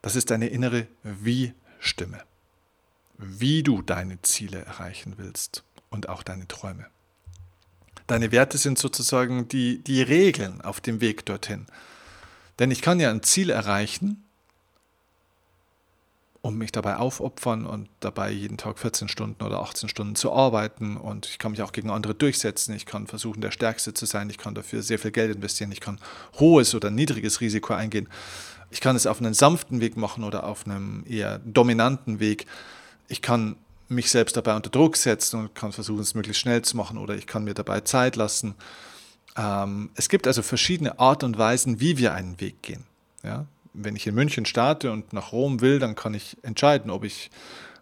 Das 0.02 0.16
ist 0.16 0.31
deine 0.31 0.48
innere 0.48 0.87
Wie-Stimme 1.02 2.22
wie 3.18 3.62
du 3.62 3.83
deine 3.83 4.20
Ziele 4.22 4.64
erreichen 4.64 5.14
willst 5.16 5.64
und 5.90 6.09
auch 6.09 6.22
deine 6.22 6.48
Träume. 6.48 6.87
Deine 8.07 8.31
Werte 8.31 8.59
sind 8.59 8.79
sozusagen 8.79 9.48
die, 9.48 9.83
die 9.83 10.02
Regeln 10.02 10.61
auf 10.61 10.81
dem 10.81 11.00
Weg 11.00 11.26
dorthin. 11.26 11.66
Denn 12.59 12.70
ich 12.70 12.83
kann 12.83 13.00
ja 13.00 13.11
ein 13.11 13.22
Ziel 13.22 13.50
erreichen 13.50 14.24
und 16.40 16.57
mich 16.57 16.70
dabei 16.70 16.96
aufopfern 16.96 17.66
und 17.66 17.88
dabei 17.98 18.31
jeden 18.31 18.57
Tag 18.57 18.79
14 18.79 19.09
Stunden 19.09 19.42
oder 19.42 19.61
18 19.61 19.88
Stunden 19.88 20.14
zu 20.14 20.33
arbeiten 20.33 20.96
und 20.96 21.26
ich 21.26 21.38
kann 21.38 21.50
mich 21.50 21.62
auch 21.62 21.72
gegen 21.72 21.90
andere 21.90 22.14
durchsetzen, 22.14 22.74
ich 22.74 22.87
kann 22.87 23.09
versuchen, 23.09 23.40
der 23.40 23.50
Stärkste 23.50 23.92
zu 23.94 24.07
sein, 24.07 24.31
ich 24.31 24.38
kann 24.38 24.55
dafür 24.55 24.83
sehr 24.83 25.00
viel 25.00 25.11
Geld 25.11 25.35
investieren, 25.35 25.72
ich 25.72 25.81
kann 25.81 25.98
hohes 26.38 26.74
oder 26.76 26.90
niedriges 26.90 27.40
Risiko 27.40 27.74
eingehen, 27.74 28.09
ich 28.70 28.81
kann 28.81 28.94
es 28.94 29.09
auf 29.09 29.18
einen 29.18 29.35
sanften 29.35 29.81
Weg 29.81 29.96
machen 29.96 30.22
oder 30.22 30.44
auf 30.44 30.66
einem 30.66 31.05
eher 31.09 31.40
dominanten 31.40 32.20
Weg 32.20 32.46
ich 33.09 33.23
kann 33.23 33.57
mich 33.88 34.11
selbst 34.11 34.37
dabei 34.37 34.57
unter 34.57 34.71
Druck 34.71 34.97
setzen 34.97 35.40
und 35.40 35.55
kann 35.55 35.73
versuchen, 35.73 36.01
es 36.01 36.14
möglichst 36.14 36.40
schnell 36.40 36.62
zu 36.62 36.77
machen 36.77 36.99
oder 36.99 37.14
ich 37.14 37.27
kann 37.27 37.45
mir 37.45 37.55
dabei 37.55 37.81
Zeit 37.81 38.16
lassen. 38.16 38.55
Ähm, 39.37 39.90
es 39.95 40.09
gibt 40.09 40.27
also 40.27 40.42
verschiedene 40.42 40.99
Art 40.99 41.23
und 41.23 41.38
Weisen, 41.38 41.81
wie 41.81 41.99
wir 41.99 42.14
einen 42.14 42.40
Weg 42.40 42.62
gehen. 42.62 42.85
Ja? 43.23 43.47
Wenn 43.73 43.95
ich 43.95 44.07
in 44.07 44.14
München 44.14 44.47
starte 44.47 44.90
und 44.90 45.12
nach 45.12 45.33
Rom 45.33 45.61
will, 45.61 45.79
dann 45.79 45.95
kann 45.95 46.14
ich 46.14 46.37
entscheiden, 46.42 46.90
ob 46.90 47.05
ich 47.05 47.31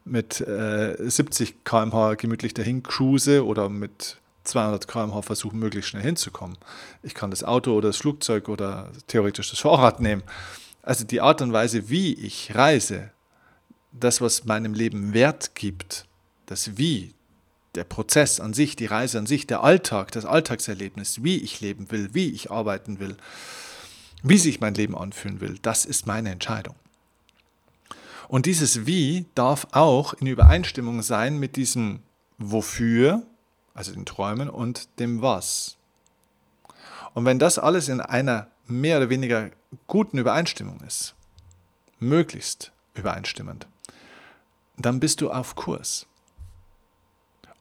mit 0.05 0.41
äh, 0.41 0.97
70 0.99 1.65
km/h 1.65 2.15
gemütlich 2.15 2.53
dahin 2.53 2.83
cruise 2.83 3.45
oder 3.45 3.69
mit 3.69 4.19
200 4.45 4.87
km/h 4.87 5.23
versuche, 5.23 5.57
möglichst 5.57 5.91
schnell 5.91 6.03
hinzukommen. 6.03 6.59
Ich 7.03 7.15
kann 7.15 7.31
das 7.31 7.45
Auto 7.45 7.73
oder 7.73 7.89
das 7.89 7.97
Flugzeug 7.97 8.49
oder 8.49 8.91
theoretisch 9.07 9.51
das 9.51 9.61
Fahrrad 9.61 10.01
nehmen. 10.01 10.23
Also 10.83 11.05
die 11.05 11.23
Art 11.23 11.41
und 11.41 11.55
Weise, 11.55 11.89
wie 11.89 12.13
ich 12.13 12.55
reise, 12.55 13.11
das, 13.95 14.21
was 14.21 14.45
meinem 14.45 14.75
Leben 14.75 15.15
Wert 15.15 15.55
gibt, 15.55 16.07
das 16.47 16.77
Wie, 16.77 17.15
der 17.75 17.85
Prozess 17.85 18.41
an 18.41 18.55
sich, 18.55 18.77
die 18.77 18.87
Reise 18.87 19.19
an 19.19 19.27
sich, 19.27 19.47
der 19.47 19.63
Alltag, 19.63 20.13
das 20.13 20.25
Alltagserlebnis, 20.25 21.23
wie 21.23 21.39
ich 21.39 21.61
leben 21.61 21.91
will, 21.91 22.11
wie 22.13 22.31
ich 22.31 22.51
arbeiten 22.51 23.01
will, 23.01 23.17
wie 24.23 24.39
sich 24.39 24.61
mein 24.61 24.75
Leben 24.75 24.97
anfühlen 24.97 25.41
will, 25.41 25.59
das 25.63 25.85
ist 25.85 26.07
meine 26.07 26.31
Entscheidung. 26.31 26.77
Und 28.29 28.47
dieses 28.47 28.87
Wie 28.87 29.27
darf 29.35 29.67
auch 29.73 30.15
in 30.15 30.27
Übereinstimmung 30.27 31.03
sein 31.03 31.39
mit 31.39 31.57
diesem 31.57 32.01
Wofür, 32.39 33.23
also 33.75 33.93
den 33.93 34.07
Träumen 34.07 34.49
und 34.49 34.89
dem 34.99 35.21
Was. 35.21 35.77
Und 37.13 37.27
wenn 37.27 37.39
das 37.39 37.59
alles 37.59 37.89
in 37.89 38.01
einer 38.01 38.49
mehr 38.67 38.97
oder 38.97 39.11
weniger 39.11 39.51
guten 39.87 40.19
Übereinstimmung 40.19 40.81
ist, 40.81 41.15
möglichst 42.01 42.73
übereinstimmend, 42.95 43.67
dann 44.77 45.01
bist 45.01 45.21
du 45.21 45.31
auf 45.31 45.55
Kurs. 45.55 46.07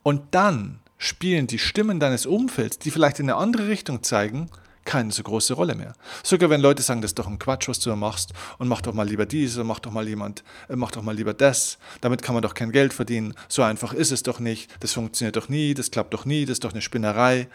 Und 0.04 0.22
dann 0.32 0.80
spielen 0.98 1.48
die 1.48 1.60
Stimmen 1.60 2.00
deines 2.00 2.26
Umfelds, 2.26 2.80
die 2.80 2.92
vielleicht 2.92 3.20
in 3.20 3.30
eine 3.30 3.38
andere 3.38 3.68
Richtung 3.68 4.04
zeigen, 4.04 4.50
keine 4.86 5.12
so 5.12 5.24
große 5.24 5.54
Rolle 5.54 5.76
mehr. 5.76 5.94
Sogar 6.24 6.50
wenn 6.50 6.62
Leute 6.62 6.82
sagen, 6.82 7.02
das 7.02 7.12
ist 7.12 7.20
doch 7.20 7.28
ein 7.28 7.40
Quatsch, 7.40 7.70
was 7.70 7.80
du 7.80 7.90
da 7.90 7.96
machst, 7.96 8.34
und 8.58 8.68
mach 8.68 8.82
doch 8.82 8.94
mal 8.94 9.08
lieber 9.08 9.26
dies, 9.26 9.56
mach 9.58 9.80
doch 9.80 9.92
mal 9.92 10.08
jemand, 10.08 10.44
äh, 10.68 10.76
mach 10.76 10.92
doch 10.92 11.02
mal 11.02 11.16
lieber 11.16 11.34
das, 11.34 11.78
damit 12.02 12.22
kann 12.22 12.36
man 12.36 12.42
doch 12.42 12.54
kein 12.54 12.72
Geld 12.72 12.94
verdienen, 12.94 13.34
so 13.48 13.64
einfach 13.64 13.94
ist 13.94 14.12
es 14.12 14.24
doch 14.24 14.40
nicht, 14.40 14.70
das 14.82 14.94
funktioniert 14.94 15.36
doch 15.36 15.50
nie, 15.50 15.74
das 15.74 15.92
klappt 15.92 16.14
doch 16.14 16.26
nie, 16.26 16.46
das 16.46 16.54
ist 16.54 16.64
doch 16.64 16.74
eine 16.74 16.82
Spinnerei. 16.82 17.48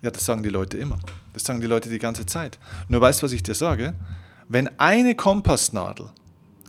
Ja, 0.00 0.12
das 0.12 0.24
sagen 0.24 0.44
die 0.44 0.48
Leute 0.48 0.78
immer. 0.78 0.98
Das 1.32 1.42
sagen 1.42 1.60
die 1.60 1.66
Leute 1.66 1.88
die 1.88 1.98
ganze 1.98 2.24
Zeit. 2.24 2.60
Nur 2.88 3.00
weißt 3.00 3.20
du, 3.20 3.24
was 3.24 3.32
ich 3.32 3.42
dir 3.42 3.56
sage? 3.56 3.94
Wenn 4.48 4.68
eine 4.78 5.16
Kompassnadel 5.16 6.10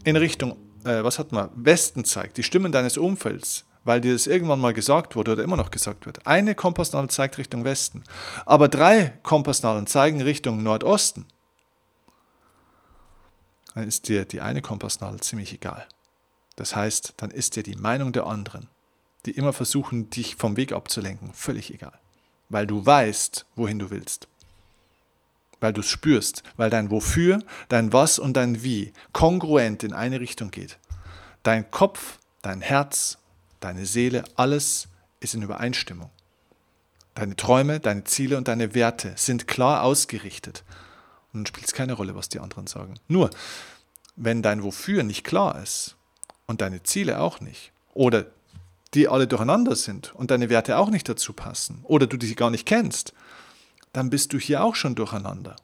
in 0.03 0.15
Richtung 0.15 0.55
äh, 0.83 1.03
was 1.03 1.19
hat 1.19 1.31
man, 1.31 1.49
Westen 1.55 2.05
zeigt, 2.05 2.37
die 2.37 2.43
Stimmen 2.43 2.71
deines 2.71 2.97
Umfelds, 2.97 3.65
weil 3.83 4.01
dir 4.01 4.13
das 4.13 4.27
irgendwann 4.27 4.59
mal 4.59 4.73
gesagt 4.73 5.15
wurde 5.15 5.33
oder 5.33 5.43
immer 5.43 5.57
noch 5.57 5.71
gesagt 5.71 6.05
wird. 6.05 6.25
Eine 6.25 6.55
Kompassnadel 6.55 7.09
zeigt 7.09 7.37
Richtung 7.37 7.63
Westen, 7.63 8.03
aber 8.45 8.67
drei 8.67 9.17
Kompassnadeln 9.23 9.87
zeigen 9.87 10.21
Richtung 10.21 10.63
Nordosten. 10.63 11.25
Dann 13.75 13.87
ist 13.87 14.07
dir 14.07 14.25
die 14.25 14.41
eine 14.41 14.61
Kompassnadel 14.61 15.19
ziemlich 15.19 15.53
egal. 15.53 15.87
Das 16.55 16.75
heißt, 16.75 17.13
dann 17.17 17.31
ist 17.31 17.55
dir 17.55 17.63
die 17.63 17.75
Meinung 17.75 18.11
der 18.11 18.25
anderen, 18.25 18.67
die 19.25 19.31
immer 19.31 19.53
versuchen, 19.53 20.09
dich 20.09 20.35
vom 20.35 20.57
Weg 20.57 20.71
abzulenken, 20.71 21.33
völlig 21.33 21.73
egal. 21.73 21.97
Weil 22.49 22.67
du 22.67 22.85
weißt, 22.85 23.45
wohin 23.55 23.79
du 23.79 23.89
willst 23.89 24.28
weil 25.59 25.73
du 25.73 25.81
es 25.81 25.89
spürst, 25.89 26.43
weil 26.57 26.69
dein 26.69 26.89
Wofür, 26.91 27.39
dein 27.67 27.93
Was 27.93 28.19
und 28.19 28.33
dein 28.33 28.63
Wie 28.63 28.93
kongruent 29.13 29.83
in 29.83 29.93
eine 29.93 30.19
Richtung 30.19 30.51
geht. 30.51 30.77
Dein 31.43 31.69
Kopf, 31.71 32.19
dein 32.41 32.61
Herz, 32.61 33.17
deine 33.59 33.85
Seele, 33.85 34.23
alles 34.35 34.87
ist 35.19 35.33
in 35.33 35.41
Übereinstimmung. 35.41 36.09
Deine 37.15 37.35
Träume, 37.35 37.79
deine 37.79 38.05
Ziele 38.05 38.37
und 38.37 38.47
deine 38.47 38.73
Werte 38.73 39.13
sind 39.15 39.47
klar 39.47 39.83
ausgerichtet. 39.83 40.63
Und 41.33 41.41
dann 41.41 41.45
spielt 41.45 41.67
es 41.67 41.73
keine 41.73 41.93
Rolle, 41.93 42.15
was 42.15 42.29
die 42.29 42.39
anderen 42.39 42.67
sagen. 42.67 42.95
Nur, 43.07 43.29
wenn 44.15 44.41
dein 44.41 44.63
Wofür 44.63 45.03
nicht 45.03 45.23
klar 45.23 45.61
ist 45.61 45.95
und 46.45 46.61
deine 46.61 46.83
Ziele 46.83 47.19
auch 47.19 47.41
nicht, 47.41 47.71
oder 47.93 48.25
die 48.93 49.07
alle 49.07 49.27
durcheinander 49.27 49.75
sind 49.75 50.15
und 50.15 50.31
deine 50.31 50.49
Werte 50.49 50.77
auch 50.77 50.89
nicht 50.89 51.07
dazu 51.07 51.33
passen, 51.33 51.81
oder 51.83 52.07
du 52.07 52.17
die 52.17 52.35
gar 52.35 52.49
nicht 52.49 52.65
kennst, 52.65 53.13
dann 53.93 54.09
bist 54.09 54.33
du 54.33 54.39
hier 54.39 54.63
auch 54.63 54.75
schon 54.75 54.95
durcheinander. 54.95 55.55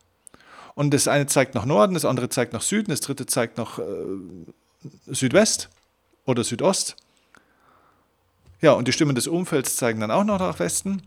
Und 0.74 0.94
das 0.94 1.08
eine 1.08 1.26
zeigt 1.26 1.56
nach 1.56 1.66
Norden, 1.66 1.94
das 1.94 2.06
andere 2.06 2.30
zeigt 2.30 2.54
nach 2.54 2.62
Süden, 2.62 2.92
das 2.92 3.00
dritte 3.02 3.26
zeigt 3.26 3.58
nach 3.58 3.80
äh, 3.80 3.84
Südwest 5.08 5.70
oder 6.26 6.44
Südost. 6.44 6.98
Ja, 8.62 8.74
und 8.74 8.88
die 8.88 8.92
Stimmen 8.92 9.16
des 9.16 9.28
Umfelds 9.28 9.78
zeigen 9.78 10.00
dann 10.00 10.12
auch 10.12 10.24
noch 10.24 10.40
nach 10.40 10.60
Westen. 10.60 11.04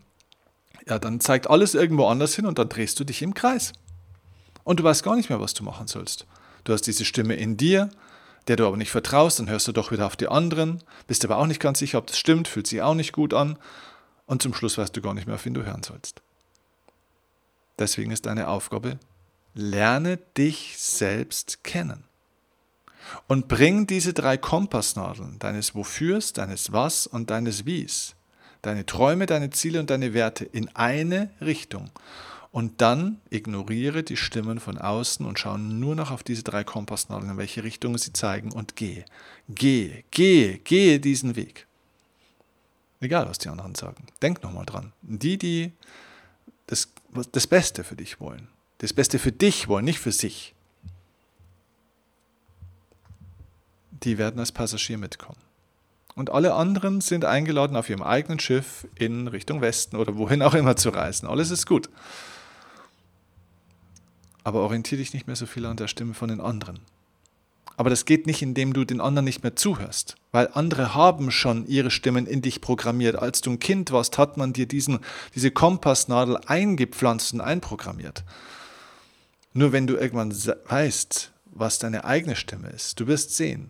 Ja, 0.87 0.97
dann 0.97 1.19
zeigt 1.19 1.49
alles 1.49 1.75
irgendwo 1.75 2.07
anders 2.07 2.35
hin 2.35 2.45
und 2.45 2.57
dann 2.57 2.69
drehst 2.69 2.99
du 2.99 3.03
dich 3.03 3.21
im 3.21 3.33
Kreis. 3.33 3.73
Und 4.63 4.79
du 4.79 4.83
weißt 4.83 5.03
gar 5.03 5.15
nicht 5.15 5.29
mehr, 5.29 5.39
was 5.39 5.53
du 5.53 5.63
machen 5.63 5.87
sollst. 5.87 6.25
Du 6.63 6.73
hast 6.73 6.83
diese 6.83 7.05
Stimme 7.05 7.35
in 7.35 7.57
dir, 7.57 7.89
der 8.47 8.55
du 8.55 8.65
aber 8.65 8.77
nicht 8.77 8.91
vertraust, 8.91 9.39
dann 9.39 9.49
hörst 9.49 9.67
du 9.67 9.71
doch 9.71 9.91
wieder 9.91 10.05
auf 10.05 10.15
die 10.15 10.27
anderen, 10.27 10.83
bist 11.07 11.23
aber 11.23 11.37
auch 11.37 11.45
nicht 11.45 11.59
ganz 11.59 11.79
sicher, 11.79 11.99
ob 11.99 12.07
das 12.07 12.17
stimmt, 12.17 12.47
fühlt 12.47 12.67
sich 12.67 12.81
auch 12.81 12.95
nicht 12.95 13.13
gut 13.13 13.33
an 13.33 13.57
und 14.25 14.41
zum 14.41 14.53
Schluss 14.53 14.77
weißt 14.77 14.95
du 14.95 15.01
gar 15.01 15.13
nicht 15.13 15.27
mehr, 15.27 15.35
auf 15.35 15.45
wen 15.45 15.53
du 15.53 15.63
hören 15.63 15.83
sollst. 15.83 16.21
Deswegen 17.79 18.11
ist 18.11 18.25
deine 18.25 18.49
Aufgabe, 18.49 18.99
lerne 19.53 20.17
dich 20.37 20.75
selbst 20.77 21.63
kennen. 21.63 22.03
Und 23.27 23.47
bring 23.47 23.87
diese 23.87 24.13
drei 24.13 24.37
Kompassnadeln 24.37 25.39
deines 25.39 25.73
Wofürs, 25.73 26.33
deines 26.33 26.71
Was 26.71 27.07
und 27.07 27.31
deines 27.31 27.65
Wies, 27.65 28.15
deine 28.61 28.85
Träume, 28.85 29.25
deine 29.25 29.49
Ziele 29.49 29.79
und 29.79 29.89
deine 29.89 30.13
Werte 30.13 30.45
in 30.45 30.69
eine 30.75 31.31
Richtung. 31.41 31.89
Und 32.51 32.81
dann 32.81 33.21
ignoriere 33.29 34.03
die 34.03 34.17
Stimmen 34.17 34.59
von 34.59 34.77
außen 34.77 35.25
und 35.25 35.39
schau 35.39 35.57
nur 35.57 35.95
noch 35.95 36.11
auf 36.11 36.23
diese 36.23 36.43
drei 36.43 36.63
Kompassnadeln, 36.63 37.31
in 37.31 37.37
welche 37.37 37.63
Richtung 37.63 37.97
sie 37.97 38.13
zeigen 38.13 38.51
und 38.51 38.75
gehe. 38.75 39.05
Gehe, 39.47 40.03
gehe, 40.11 40.57
gehe 40.59 40.99
diesen 40.99 41.35
Weg. 41.35 41.67
Egal, 43.01 43.29
was 43.29 43.37
die 43.37 43.49
anderen 43.49 43.75
sagen. 43.75 44.05
Denk 44.21 44.43
nochmal 44.43 44.65
dran. 44.65 44.91
Die, 45.01 45.37
die 45.37 45.71
das, 46.67 46.89
das 47.31 47.47
Beste 47.47 47.83
für 47.83 47.95
dich 47.95 48.19
wollen. 48.19 48.47
Das 48.79 48.93
Beste 48.93 49.19
für 49.19 49.31
dich 49.31 49.67
wollen, 49.67 49.85
nicht 49.85 49.99
für 49.99 50.11
sich. 50.11 50.55
Die 53.91 54.17
werden 54.17 54.39
als 54.39 54.51
Passagier 54.51 54.97
mitkommen. 54.97 55.39
Und 56.15 56.29
alle 56.29 56.53
anderen 56.53 57.01
sind 57.01 57.25
eingeladen, 57.25 57.75
auf 57.75 57.89
ihrem 57.89 58.03
eigenen 58.03 58.39
Schiff 58.39 58.87
in 58.95 59.27
Richtung 59.27 59.61
Westen 59.61 59.95
oder 59.95 60.17
wohin 60.17 60.41
auch 60.41 60.53
immer 60.53 60.75
zu 60.75 60.89
reisen. 60.89 61.27
Alles 61.27 61.51
ist 61.51 61.65
gut. 61.65 61.89
Aber 64.43 64.61
orientiere 64.61 64.99
dich 64.99 65.13
nicht 65.13 65.27
mehr 65.27 65.35
so 65.35 65.45
viel 65.45 65.65
an 65.65 65.77
der 65.77 65.87
Stimme 65.87 66.13
von 66.13 66.29
den 66.29 66.41
anderen. 66.41 66.79
Aber 67.79 67.89
das 67.89 68.03
geht 68.03 68.27
nicht, 68.27 68.41
indem 68.41 68.73
du 68.73 68.83
den 68.83 68.99
anderen 68.99 69.23
nicht 69.23 69.41
mehr 69.41 69.55
zuhörst, 69.55 70.17
weil 70.33 70.49
andere 70.51 70.95
haben 70.95 71.31
schon 71.31 71.65
ihre 71.65 71.91
Stimmen 71.91 72.27
in 72.27 72.41
dich 72.41 72.59
programmiert. 72.59 73.15
Als 73.15 73.39
du 73.39 73.51
ein 73.51 73.59
Kind 73.59 73.91
warst, 73.91 74.17
hat 74.17 74.35
man 74.35 74.51
dir 74.51 74.65
diesen, 74.65 74.99
diese 75.33 75.49
Kompassnadel 75.49 76.35
eingepflanzt 76.45 77.31
und 77.31 77.39
einprogrammiert. 77.39 78.25
Nur 79.53 79.71
wenn 79.71 79.87
du 79.87 79.95
irgendwann 79.95 80.35
weißt, 80.67 81.31
was 81.45 81.79
deine 81.79 82.03
eigene 82.03 82.35
Stimme 82.35 82.67
ist, 82.67 82.99
du 82.99 83.07
wirst 83.07 83.37
sehen, 83.37 83.69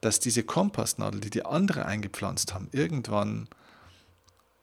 dass 0.00 0.20
diese 0.20 0.44
Kompassnadel, 0.44 1.18
die 1.18 1.30
die 1.30 1.44
andere 1.44 1.86
eingepflanzt 1.86 2.54
haben, 2.54 2.68
irgendwann, 2.70 3.48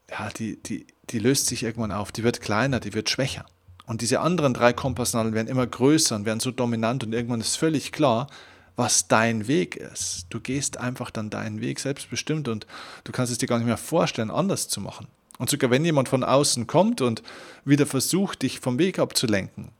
ja, 0.08 0.30
die, 0.30 0.62
die, 0.62 0.86
die 1.10 1.18
löst 1.18 1.48
sich 1.48 1.62
irgendwann 1.62 1.92
auf, 1.92 2.10
die 2.10 2.24
wird 2.24 2.40
kleiner, 2.40 2.80
die 2.80 2.94
wird 2.94 3.10
schwächer. 3.10 3.44
Und 3.84 4.00
diese 4.00 4.20
anderen 4.20 4.54
drei 4.54 4.72
Kompassnadeln 4.72 5.34
werden 5.34 5.48
immer 5.48 5.66
größer 5.66 6.16
und 6.16 6.24
werden 6.24 6.40
so 6.40 6.52
dominant 6.52 7.04
und 7.04 7.12
irgendwann 7.12 7.42
ist 7.42 7.56
völlig 7.56 7.92
klar, 7.92 8.28
was 8.78 9.08
dein 9.08 9.48
Weg 9.48 9.74
ist. 9.74 10.26
Du 10.30 10.38
gehst 10.38 10.76
einfach 10.76 11.10
dann 11.10 11.30
deinen 11.30 11.60
Weg 11.60 11.80
selbstbestimmt 11.80 12.46
und 12.46 12.64
du 13.02 13.10
kannst 13.10 13.32
es 13.32 13.38
dir 13.38 13.48
gar 13.48 13.58
nicht 13.58 13.66
mehr 13.66 13.76
vorstellen, 13.76 14.30
anders 14.30 14.68
zu 14.68 14.80
machen. 14.80 15.08
Und 15.36 15.50
sogar 15.50 15.70
wenn 15.72 15.84
jemand 15.84 16.08
von 16.08 16.22
außen 16.22 16.68
kommt 16.68 17.00
und 17.00 17.24
wieder 17.64 17.86
versucht, 17.86 18.42
dich 18.42 18.60
vom 18.60 18.78
Weg 18.78 19.00
abzulenken, 19.00 19.72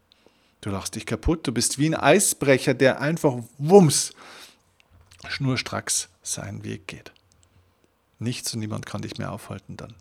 du 0.62 0.70
lachst 0.70 0.96
dich 0.96 1.06
kaputt, 1.06 1.46
du 1.46 1.52
bist 1.52 1.78
wie 1.78 1.86
ein 1.86 1.94
Eisbrecher, 1.94 2.74
der 2.74 3.00
einfach 3.00 3.34
wumms 3.58 4.14
schnurstracks 5.28 6.08
seinen 6.22 6.64
Weg 6.64 6.88
geht. 6.88 7.12
Nichts 8.18 8.52
und 8.52 8.58
niemand 8.58 8.84
kann 8.84 9.02
dich 9.02 9.16
mehr 9.16 9.30
aufhalten 9.30 9.76
dann. 9.76 9.94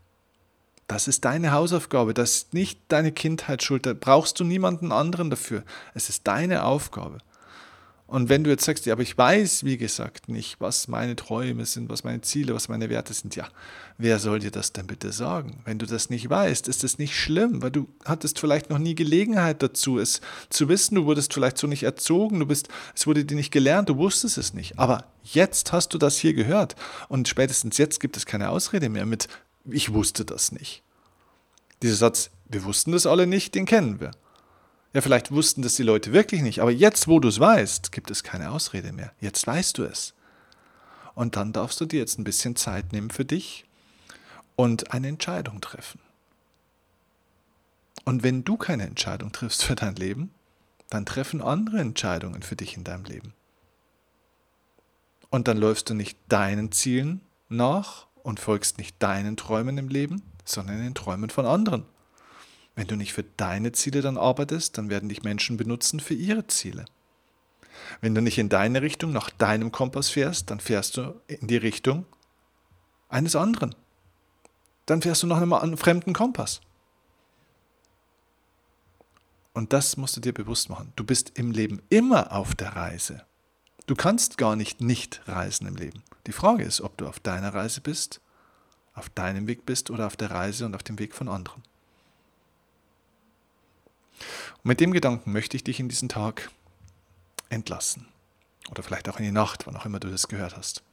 Das 0.87 1.07
ist 1.07 1.23
deine 1.23 1.51
Hausaufgabe, 1.51 2.15
das 2.15 2.31
ist 2.31 2.53
nicht 2.55 2.79
deine 2.87 3.11
Kindheitsschuld, 3.11 3.85
da 3.85 3.93
brauchst 3.93 4.39
du 4.39 4.43
niemanden 4.43 4.91
anderen 4.91 5.29
dafür. 5.29 5.63
Es 5.93 6.09
ist 6.09 6.25
deine 6.25 6.63
Aufgabe. 6.63 7.19
Und 8.07 8.29
wenn 8.29 8.45
du 8.45 8.49
jetzt 8.49 8.63
sagst, 8.63 8.85
ja, 8.85 8.93
aber 8.93 9.01
ich 9.01 9.17
weiß, 9.17 9.65
wie 9.65 9.77
gesagt, 9.77 10.29
nicht, 10.29 10.61
was 10.61 10.87
meine 10.87 11.17
Träume 11.17 11.65
sind, 11.65 11.89
was 11.89 12.05
meine 12.05 12.21
Ziele, 12.21 12.55
was 12.55 12.69
meine 12.69 12.89
Werte 12.89 13.13
sind, 13.13 13.35
ja, 13.35 13.49
wer 13.97 14.17
soll 14.17 14.39
dir 14.39 14.49
das 14.49 14.71
denn 14.71 14.87
bitte 14.87 15.11
sagen? 15.11 15.61
Wenn 15.65 15.77
du 15.77 15.85
das 15.85 16.09
nicht 16.09 16.29
weißt, 16.29 16.69
ist 16.69 16.85
das 16.85 16.99
nicht 16.99 17.19
schlimm, 17.19 17.61
weil 17.61 17.71
du 17.71 17.89
hattest 18.05 18.39
vielleicht 18.39 18.69
noch 18.69 18.77
nie 18.77 18.95
Gelegenheit 18.95 19.61
dazu, 19.61 19.99
es 19.99 20.21
zu 20.49 20.69
wissen, 20.69 20.95
du 20.95 21.05
wurdest 21.05 21.33
vielleicht 21.33 21.57
so 21.57 21.67
nicht 21.67 21.83
erzogen, 21.83 22.39
du 22.39 22.45
bist, 22.45 22.69
es 22.95 23.07
wurde 23.07 23.25
dir 23.25 23.35
nicht 23.35 23.51
gelernt, 23.51 23.89
du 23.89 23.97
wusstest 23.97 24.37
es 24.37 24.53
nicht. 24.53 24.79
Aber 24.79 25.03
jetzt 25.23 25.73
hast 25.73 25.93
du 25.93 25.97
das 25.97 26.17
hier 26.17 26.33
gehört 26.33 26.77
und 27.09 27.27
spätestens 27.27 27.77
jetzt 27.77 27.99
gibt 27.99 28.15
es 28.15 28.25
keine 28.25 28.51
Ausrede 28.51 28.87
mehr 28.87 29.05
mit, 29.05 29.27
ich 29.65 29.91
wusste 29.91 30.23
das 30.23 30.53
nicht. 30.53 30.81
Dieser 31.81 31.95
Satz, 31.95 32.29
wir 32.47 32.63
wussten 32.63 32.93
das 32.93 33.05
alle 33.05 33.27
nicht, 33.27 33.53
den 33.53 33.65
kennen 33.65 33.99
wir. 33.99 34.11
Ja, 34.97 35.01
vielleicht 35.01 35.31
wussten 35.31 35.61
das 35.61 35.75
die 35.75 35.83
Leute 35.83 36.11
wirklich 36.11 36.41
nicht, 36.41 36.59
aber 36.59 36.71
jetzt, 36.71 37.07
wo 37.07 37.19
du 37.19 37.27
es 37.27 37.39
weißt, 37.39 37.91
gibt 37.91 38.09
es 38.09 38.23
keine 38.23 38.49
Ausrede 38.49 38.91
mehr. 38.91 39.13
Jetzt 39.21 39.45
weißt 39.45 39.77
du 39.77 39.83
es. 39.83 40.15
Und 41.13 41.35
dann 41.35 41.53
darfst 41.53 41.79
du 41.79 41.85
dir 41.85 41.99
jetzt 41.99 42.17
ein 42.17 42.23
bisschen 42.23 42.55
Zeit 42.55 42.93
nehmen 42.93 43.11
für 43.11 43.23
dich 43.23 43.65
und 44.55 44.91
eine 44.91 45.09
Entscheidung 45.09 45.61
treffen. 45.61 45.99
Und 48.05 48.23
wenn 48.23 48.43
du 48.43 48.57
keine 48.57 48.87
Entscheidung 48.87 49.31
triffst 49.31 49.63
für 49.63 49.75
dein 49.75 49.95
Leben, 49.95 50.31
dann 50.89 51.05
treffen 51.05 51.43
andere 51.43 51.77
Entscheidungen 51.77 52.41
für 52.41 52.55
dich 52.55 52.75
in 52.75 52.83
deinem 52.83 53.03
Leben. 53.03 53.35
Und 55.29 55.47
dann 55.47 55.57
läufst 55.57 55.91
du 55.91 55.93
nicht 55.93 56.17
deinen 56.27 56.71
Zielen 56.71 57.21
nach 57.49 58.07
und 58.23 58.39
folgst 58.39 58.79
nicht 58.79 58.95
deinen 58.97 59.37
Träumen 59.37 59.77
im 59.77 59.89
Leben, 59.89 60.23
sondern 60.43 60.79
den 60.79 60.95
Träumen 60.95 61.29
von 61.29 61.45
anderen. 61.45 61.85
Wenn 62.77 62.85
du 62.85 62.95
nicht 62.95 63.11
für 63.11 63.23
deine 63.23 63.71
Ziele 63.71 64.01
dann 64.01 64.19
arbeitest, 64.19 64.77
dann 64.77 64.91
werden 64.91 65.09
dich 65.09 65.23
Menschen 65.23 65.57
benutzen 65.57 65.99
für 65.99 66.13
ihre 66.13 66.45
Ziele. 66.45 66.85
Wenn 68.01 68.13
du 68.13 68.21
nicht 68.21 68.37
in 68.37 68.49
deine 68.49 68.83
Richtung 68.83 69.11
nach 69.11 69.31
deinem 69.31 69.71
Kompass 69.71 70.09
fährst, 70.09 70.51
dann 70.51 70.59
fährst 70.59 70.95
du 70.95 71.19
in 71.25 71.47
die 71.47 71.57
Richtung 71.57 72.05
eines 73.09 73.35
anderen. 73.35 73.73
Dann 74.85 75.01
fährst 75.01 75.23
du 75.23 75.27
nach 75.27 75.41
einem 75.41 75.75
fremden 75.75 76.13
Kompass. 76.13 76.61
Und 79.53 79.73
das 79.73 79.97
musst 79.97 80.15
du 80.15 80.21
dir 80.21 80.33
bewusst 80.33 80.69
machen. 80.69 80.93
Du 80.95 81.03
bist 81.03 81.31
im 81.33 81.49
Leben 81.49 81.81
immer 81.89 82.31
auf 82.31 82.53
der 82.53 82.75
Reise. 82.75 83.25
Du 83.87 83.95
kannst 83.95 84.37
gar 84.37 84.55
nicht 84.55 84.81
nicht 84.81 85.27
reisen 85.27 85.65
im 85.65 85.77
Leben. 85.77 86.03
Die 86.27 86.31
Frage 86.31 86.63
ist, 86.63 86.81
ob 86.81 86.95
du 86.97 87.07
auf 87.07 87.19
deiner 87.19 87.55
Reise 87.55 87.81
bist, 87.81 88.21
auf 88.93 89.09
deinem 89.09 89.47
Weg 89.47 89.65
bist 89.65 89.89
oder 89.89 90.05
auf 90.05 90.15
der 90.15 90.29
Reise 90.29 90.67
und 90.67 90.75
auf 90.75 90.83
dem 90.83 90.99
Weg 90.99 91.15
von 91.15 91.27
anderen. 91.27 91.63
Und 94.63 94.65
mit 94.65 94.79
dem 94.79 94.91
Gedanken 94.91 95.31
möchte 95.31 95.57
ich 95.57 95.63
dich 95.63 95.79
in 95.79 95.89
diesen 95.89 96.09
Tag 96.09 96.49
entlassen. 97.49 98.07
Oder 98.69 98.83
vielleicht 98.83 99.07
auch 99.09 99.17
in 99.17 99.25
die 99.25 99.31
Nacht, 99.31 99.67
wann 99.67 99.75
auch 99.75 99.85
immer 99.85 99.99
du 99.99 100.09
das 100.09 100.27
gehört 100.27 100.57
hast. 100.57 100.83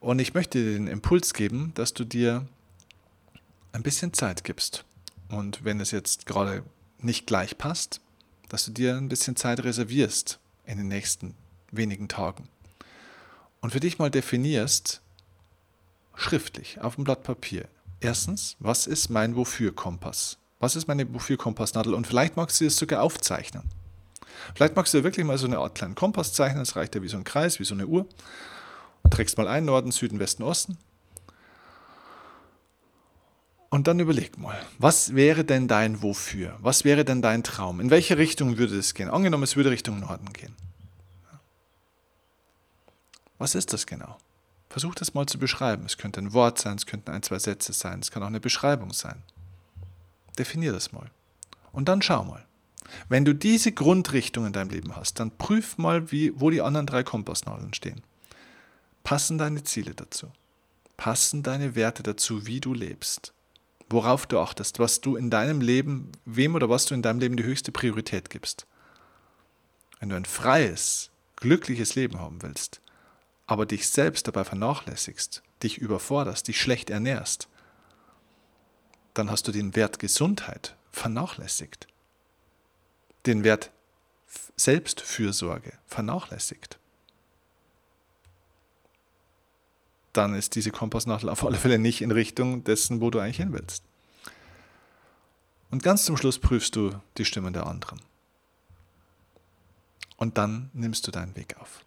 Und 0.00 0.18
ich 0.18 0.34
möchte 0.34 0.62
dir 0.62 0.72
den 0.72 0.86
Impuls 0.86 1.34
geben, 1.34 1.72
dass 1.74 1.94
du 1.94 2.04
dir 2.04 2.46
ein 3.72 3.82
bisschen 3.82 4.12
Zeit 4.12 4.44
gibst. 4.44 4.84
Und 5.28 5.64
wenn 5.64 5.80
es 5.80 5.90
jetzt 5.90 6.26
gerade 6.26 6.62
nicht 6.98 7.26
gleich 7.26 7.58
passt, 7.58 8.00
dass 8.48 8.64
du 8.64 8.70
dir 8.70 8.96
ein 8.96 9.08
bisschen 9.08 9.36
Zeit 9.36 9.64
reservierst 9.64 10.38
in 10.64 10.78
den 10.78 10.88
nächsten 10.88 11.34
wenigen 11.72 12.08
Tagen. 12.08 12.48
Und 13.60 13.70
für 13.70 13.80
dich 13.80 13.98
mal 13.98 14.10
definierst, 14.10 15.00
schriftlich 16.14 16.80
auf 16.80 16.94
dem 16.94 17.04
Blatt 17.04 17.22
Papier. 17.22 17.68
Erstens, 18.00 18.56
was 18.60 18.86
ist 18.86 19.08
mein 19.08 19.36
Wofür-Kompass? 19.36 20.38
Was 20.66 20.74
ist 20.74 20.88
meine 20.88 21.14
Wofür-Kompassnadel? 21.14 21.94
Und 21.94 22.08
vielleicht 22.08 22.36
magst 22.36 22.60
du 22.60 22.66
es 22.66 22.76
sogar 22.76 23.00
aufzeichnen. 23.00 23.62
Vielleicht 24.52 24.74
magst 24.74 24.92
du 24.94 25.04
wirklich 25.04 25.24
mal 25.24 25.38
so 25.38 25.46
eine 25.46 25.58
Art 25.58 25.76
kleinen 25.76 25.94
Kompass 25.94 26.32
zeichnen. 26.32 26.58
Das 26.58 26.74
reicht 26.74 26.96
ja 26.96 27.02
wie 27.02 27.08
so 27.08 27.16
ein 27.16 27.22
Kreis, 27.22 27.60
wie 27.60 27.64
so 27.64 27.76
eine 27.76 27.86
Uhr. 27.86 28.04
Und 29.04 29.14
trägst 29.14 29.38
mal 29.38 29.46
ein, 29.46 29.64
Norden, 29.64 29.92
Süden, 29.92 30.18
Westen, 30.18 30.42
Osten. 30.42 30.76
Und 33.70 33.86
dann 33.86 34.00
überleg 34.00 34.38
mal, 34.38 34.60
was 34.80 35.14
wäre 35.14 35.44
denn 35.44 35.68
dein 35.68 36.02
Wofür? 36.02 36.56
Was 36.58 36.82
wäre 36.82 37.04
denn 37.04 37.22
dein 37.22 37.44
Traum? 37.44 37.78
In 37.78 37.90
welche 37.90 38.18
Richtung 38.18 38.58
würde 38.58 38.76
es 38.76 38.94
gehen? 38.94 39.08
Angenommen, 39.08 39.44
es 39.44 39.54
würde 39.54 39.70
Richtung 39.70 40.00
Norden 40.00 40.32
gehen. 40.32 40.56
Was 43.38 43.54
ist 43.54 43.72
das 43.72 43.86
genau? 43.86 44.18
Versuch 44.68 44.96
das 44.96 45.14
mal 45.14 45.26
zu 45.26 45.38
beschreiben. 45.38 45.86
Es 45.86 45.96
könnte 45.96 46.20
ein 46.20 46.32
Wort 46.32 46.58
sein, 46.58 46.74
es 46.76 46.86
könnten 46.86 47.12
ein, 47.12 47.22
zwei 47.22 47.38
Sätze 47.38 47.72
sein, 47.72 48.00
es 48.00 48.10
kann 48.10 48.24
auch 48.24 48.26
eine 48.26 48.40
Beschreibung 48.40 48.92
sein. 48.92 49.22
Definier 50.38 50.72
das 50.72 50.92
mal. 50.92 51.10
Und 51.72 51.88
dann 51.88 52.02
schau 52.02 52.24
mal. 52.24 52.44
Wenn 53.08 53.24
du 53.24 53.34
diese 53.34 53.72
Grundrichtung 53.72 54.46
in 54.46 54.52
deinem 54.52 54.70
Leben 54.70 54.96
hast, 54.96 55.18
dann 55.20 55.36
prüf 55.36 55.78
mal, 55.78 56.10
wie, 56.12 56.32
wo 56.38 56.50
die 56.50 56.62
anderen 56.62 56.86
drei 56.86 57.02
Kompassnadeln 57.02 57.74
stehen. 57.74 58.02
Passen 59.04 59.38
deine 59.38 59.64
Ziele 59.64 59.94
dazu? 59.94 60.32
Passen 60.96 61.42
deine 61.42 61.74
Werte 61.74 62.02
dazu, 62.02 62.46
wie 62.46 62.60
du 62.60 62.74
lebst? 62.74 63.32
Worauf 63.88 64.26
du 64.26 64.40
achtest, 64.40 64.78
was 64.78 65.00
du 65.00 65.16
in 65.16 65.30
deinem 65.30 65.60
Leben, 65.60 66.10
wem 66.24 66.54
oder 66.54 66.68
was 66.68 66.86
du 66.86 66.94
in 66.94 67.02
deinem 67.02 67.20
Leben 67.20 67.36
die 67.36 67.44
höchste 67.44 67.70
Priorität 67.70 68.30
gibst? 68.30 68.66
Wenn 70.00 70.08
du 70.08 70.16
ein 70.16 70.24
freies, 70.24 71.10
glückliches 71.36 71.94
Leben 71.94 72.18
haben 72.18 72.42
willst, 72.42 72.80
aber 73.46 73.64
dich 73.64 73.88
selbst 73.88 74.26
dabei 74.26 74.42
vernachlässigst, 74.44 75.42
dich 75.62 75.78
überforderst, 75.78 76.48
dich 76.48 76.60
schlecht 76.60 76.90
ernährst, 76.90 77.48
dann 79.18 79.30
hast 79.30 79.48
du 79.48 79.52
den 79.52 79.74
Wert 79.74 79.98
Gesundheit 79.98 80.76
vernachlässigt. 80.92 81.86
Den 83.24 83.44
Wert 83.44 83.70
Selbstfürsorge 84.56 85.72
vernachlässigt. 85.86 86.78
Dann 90.12 90.34
ist 90.34 90.54
diese 90.54 90.70
Kompassnadel 90.70 91.28
auf 91.28 91.44
alle 91.44 91.56
Fälle 91.56 91.78
nicht 91.78 92.00
in 92.02 92.10
Richtung 92.10 92.64
dessen, 92.64 93.00
wo 93.00 93.10
du 93.10 93.18
eigentlich 93.18 93.36
hin 93.36 93.52
willst. 93.52 93.84
Und 95.70 95.82
ganz 95.82 96.04
zum 96.04 96.16
Schluss 96.16 96.38
prüfst 96.38 96.76
du 96.76 96.92
die 97.18 97.24
Stimmen 97.24 97.52
der 97.52 97.66
anderen. 97.66 98.00
Und 100.16 100.38
dann 100.38 100.70
nimmst 100.72 101.06
du 101.06 101.10
deinen 101.10 101.36
Weg 101.36 101.56
auf. 101.58 101.84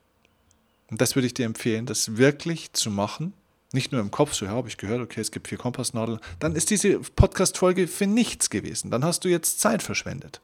Und 0.89 1.01
das 1.01 1.15
würde 1.15 1.27
ich 1.27 1.33
dir 1.33 1.45
empfehlen, 1.45 1.85
das 1.85 2.17
wirklich 2.17 2.73
zu 2.73 2.91
machen 2.91 3.33
nicht 3.71 3.91
nur 3.91 4.01
im 4.01 4.11
Kopf, 4.11 4.33
so 4.33 4.45
ja, 4.45 4.51
habe 4.51 4.67
ich 4.67 4.77
gehört, 4.77 5.01
okay, 5.01 5.21
es 5.21 5.31
gibt 5.31 5.47
vier 5.47 5.57
Kompassnadeln, 5.57 6.19
dann 6.39 6.55
ist 6.55 6.69
diese 6.71 6.99
Podcast-Folge 6.99 7.87
für 7.87 8.07
nichts 8.07 8.49
gewesen. 8.49 8.89
Dann 8.89 9.03
hast 9.03 9.23
du 9.23 9.29
jetzt 9.29 9.59
Zeit 9.59 9.83
verschwendet. 9.83 10.41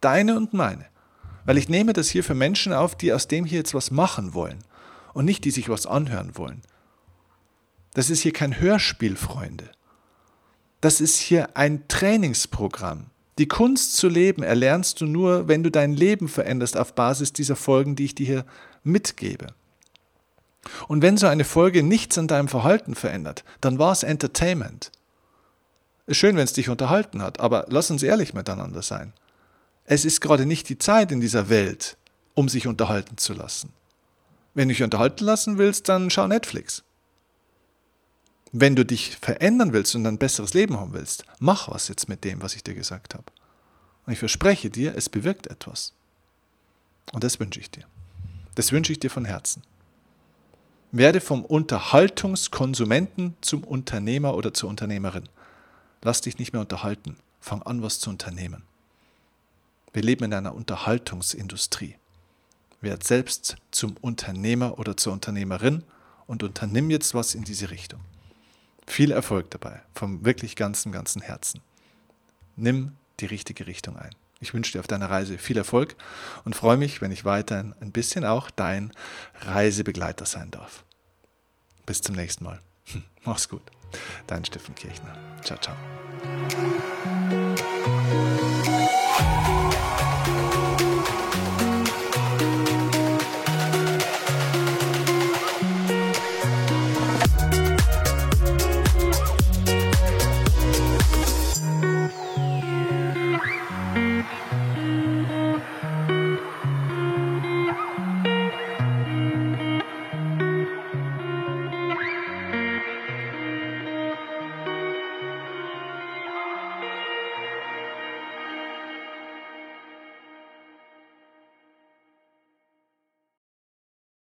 Deine 0.00 0.36
und 0.36 0.54
meine. 0.54 0.86
Weil 1.44 1.58
ich 1.58 1.68
nehme 1.68 1.92
das 1.92 2.08
hier 2.08 2.24
für 2.24 2.34
Menschen 2.34 2.72
auf, 2.72 2.96
die 2.96 3.12
aus 3.12 3.28
dem 3.28 3.44
hier 3.44 3.58
jetzt 3.58 3.74
was 3.74 3.90
machen 3.90 4.32
wollen 4.32 4.58
und 5.12 5.24
nicht 5.24 5.44
die 5.44 5.50
sich 5.50 5.68
was 5.68 5.86
anhören 5.86 6.36
wollen. 6.36 6.62
Das 7.94 8.08
ist 8.08 8.20
hier 8.20 8.32
kein 8.32 8.58
Hörspiel, 8.58 9.16
Freunde. 9.16 9.70
Das 10.80 11.00
ist 11.00 11.18
hier 11.18 11.56
ein 11.56 11.86
Trainingsprogramm. 11.88 13.06
Die 13.38 13.48
Kunst 13.48 13.96
zu 13.96 14.08
leben 14.08 14.42
erlernst 14.42 15.00
du 15.00 15.06
nur, 15.06 15.48
wenn 15.48 15.62
du 15.62 15.70
dein 15.70 15.92
Leben 15.92 16.28
veränderst 16.28 16.76
auf 16.76 16.94
Basis 16.94 17.32
dieser 17.32 17.56
Folgen, 17.56 17.96
die 17.96 18.04
ich 18.04 18.14
dir 18.14 18.26
hier 18.26 18.46
mitgebe. 18.82 19.48
Und 20.88 21.02
wenn 21.02 21.16
so 21.16 21.26
eine 21.26 21.44
Folge 21.44 21.82
nichts 21.82 22.18
an 22.18 22.28
deinem 22.28 22.48
Verhalten 22.48 22.94
verändert, 22.94 23.44
dann 23.60 23.78
war 23.78 23.92
es 23.92 24.02
Entertainment. 24.02 24.92
Ist 26.06 26.18
schön, 26.18 26.36
wenn 26.36 26.44
es 26.44 26.52
dich 26.52 26.68
unterhalten 26.68 27.22
hat, 27.22 27.40
aber 27.40 27.66
lass 27.68 27.90
uns 27.90 28.02
ehrlich 28.02 28.34
miteinander 28.34 28.82
sein. 28.82 29.12
Es 29.84 30.04
ist 30.04 30.20
gerade 30.20 30.46
nicht 30.46 30.68
die 30.68 30.78
Zeit 30.78 31.12
in 31.12 31.20
dieser 31.20 31.48
Welt, 31.48 31.96
um 32.34 32.48
sich 32.48 32.66
unterhalten 32.66 33.18
zu 33.18 33.32
lassen. 33.32 33.72
Wenn 34.54 34.68
du 34.68 34.74
dich 34.74 34.82
unterhalten 34.82 35.24
lassen 35.24 35.58
willst, 35.58 35.88
dann 35.88 36.10
schau 36.10 36.26
Netflix. 36.26 36.82
Wenn 38.52 38.76
du 38.76 38.84
dich 38.84 39.16
verändern 39.16 39.72
willst 39.72 39.94
und 39.94 40.06
ein 40.06 40.18
besseres 40.18 40.52
Leben 40.52 40.78
haben 40.78 40.92
willst, 40.92 41.24
mach 41.38 41.70
was 41.70 41.88
jetzt 41.88 42.08
mit 42.08 42.22
dem, 42.24 42.42
was 42.42 42.54
ich 42.54 42.62
dir 42.62 42.74
gesagt 42.74 43.14
habe. 43.14 43.24
Und 44.06 44.12
ich 44.12 44.18
verspreche 44.18 44.68
dir, 44.68 44.94
es 44.94 45.08
bewirkt 45.08 45.46
etwas. 45.46 45.94
Und 47.12 47.24
das 47.24 47.40
wünsche 47.40 47.60
ich 47.60 47.70
dir. 47.70 47.84
Das 48.54 48.72
wünsche 48.72 48.92
ich 48.92 49.00
dir 49.00 49.10
von 49.10 49.24
Herzen. 49.24 49.62
Werde 50.94 51.22
vom 51.22 51.42
Unterhaltungskonsumenten 51.42 53.34
zum 53.40 53.64
Unternehmer 53.64 54.34
oder 54.34 54.52
zur 54.52 54.68
Unternehmerin. 54.68 55.26
Lass 56.02 56.20
dich 56.20 56.38
nicht 56.38 56.52
mehr 56.52 56.60
unterhalten. 56.60 57.16
Fang 57.40 57.62
an, 57.62 57.82
was 57.82 57.98
zu 57.98 58.10
unternehmen. 58.10 58.62
Wir 59.94 60.02
leben 60.02 60.24
in 60.24 60.34
einer 60.34 60.54
Unterhaltungsindustrie. 60.54 61.96
Werd 62.82 63.04
selbst 63.04 63.56
zum 63.70 63.96
Unternehmer 64.02 64.78
oder 64.78 64.96
zur 64.96 65.14
Unternehmerin 65.14 65.82
und 66.26 66.42
unternimm 66.42 66.90
jetzt 66.90 67.14
was 67.14 67.34
in 67.34 67.44
diese 67.44 67.70
Richtung. 67.70 68.00
Viel 68.86 69.12
Erfolg 69.12 69.50
dabei, 69.50 69.80
vom 69.94 70.26
wirklich 70.26 70.56
ganzen, 70.56 70.92
ganzen 70.92 71.22
Herzen. 71.22 71.62
Nimm 72.56 72.96
die 73.20 73.26
richtige 73.26 73.66
Richtung 73.66 73.96
ein. 73.96 74.14
Ich 74.42 74.52
wünsche 74.52 74.72
dir 74.72 74.80
auf 74.80 74.88
deiner 74.88 75.08
Reise 75.08 75.38
viel 75.38 75.56
Erfolg 75.56 75.94
und 76.44 76.56
freue 76.56 76.76
mich, 76.76 77.00
wenn 77.00 77.12
ich 77.12 77.24
weiterhin 77.24 77.74
ein 77.80 77.92
bisschen 77.92 78.24
auch 78.24 78.50
dein 78.50 78.92
Reisebegleiter 79.40 80.26
sein 80.26 80.50
darf. 80.50 80.84
Bis 81.86 82.02
zum 82.02 82.16
nächsten 82.16 82.44
Mal. 82.44 82.60
Mach's 83.24 83.48
gut. 83.48 83.62
Dein 84.26 84.44
Steffen 84.44 84.74
Kirchner. 84.74 85.16
Ciao, 85.42 85.58
ciao. 85.58 85.76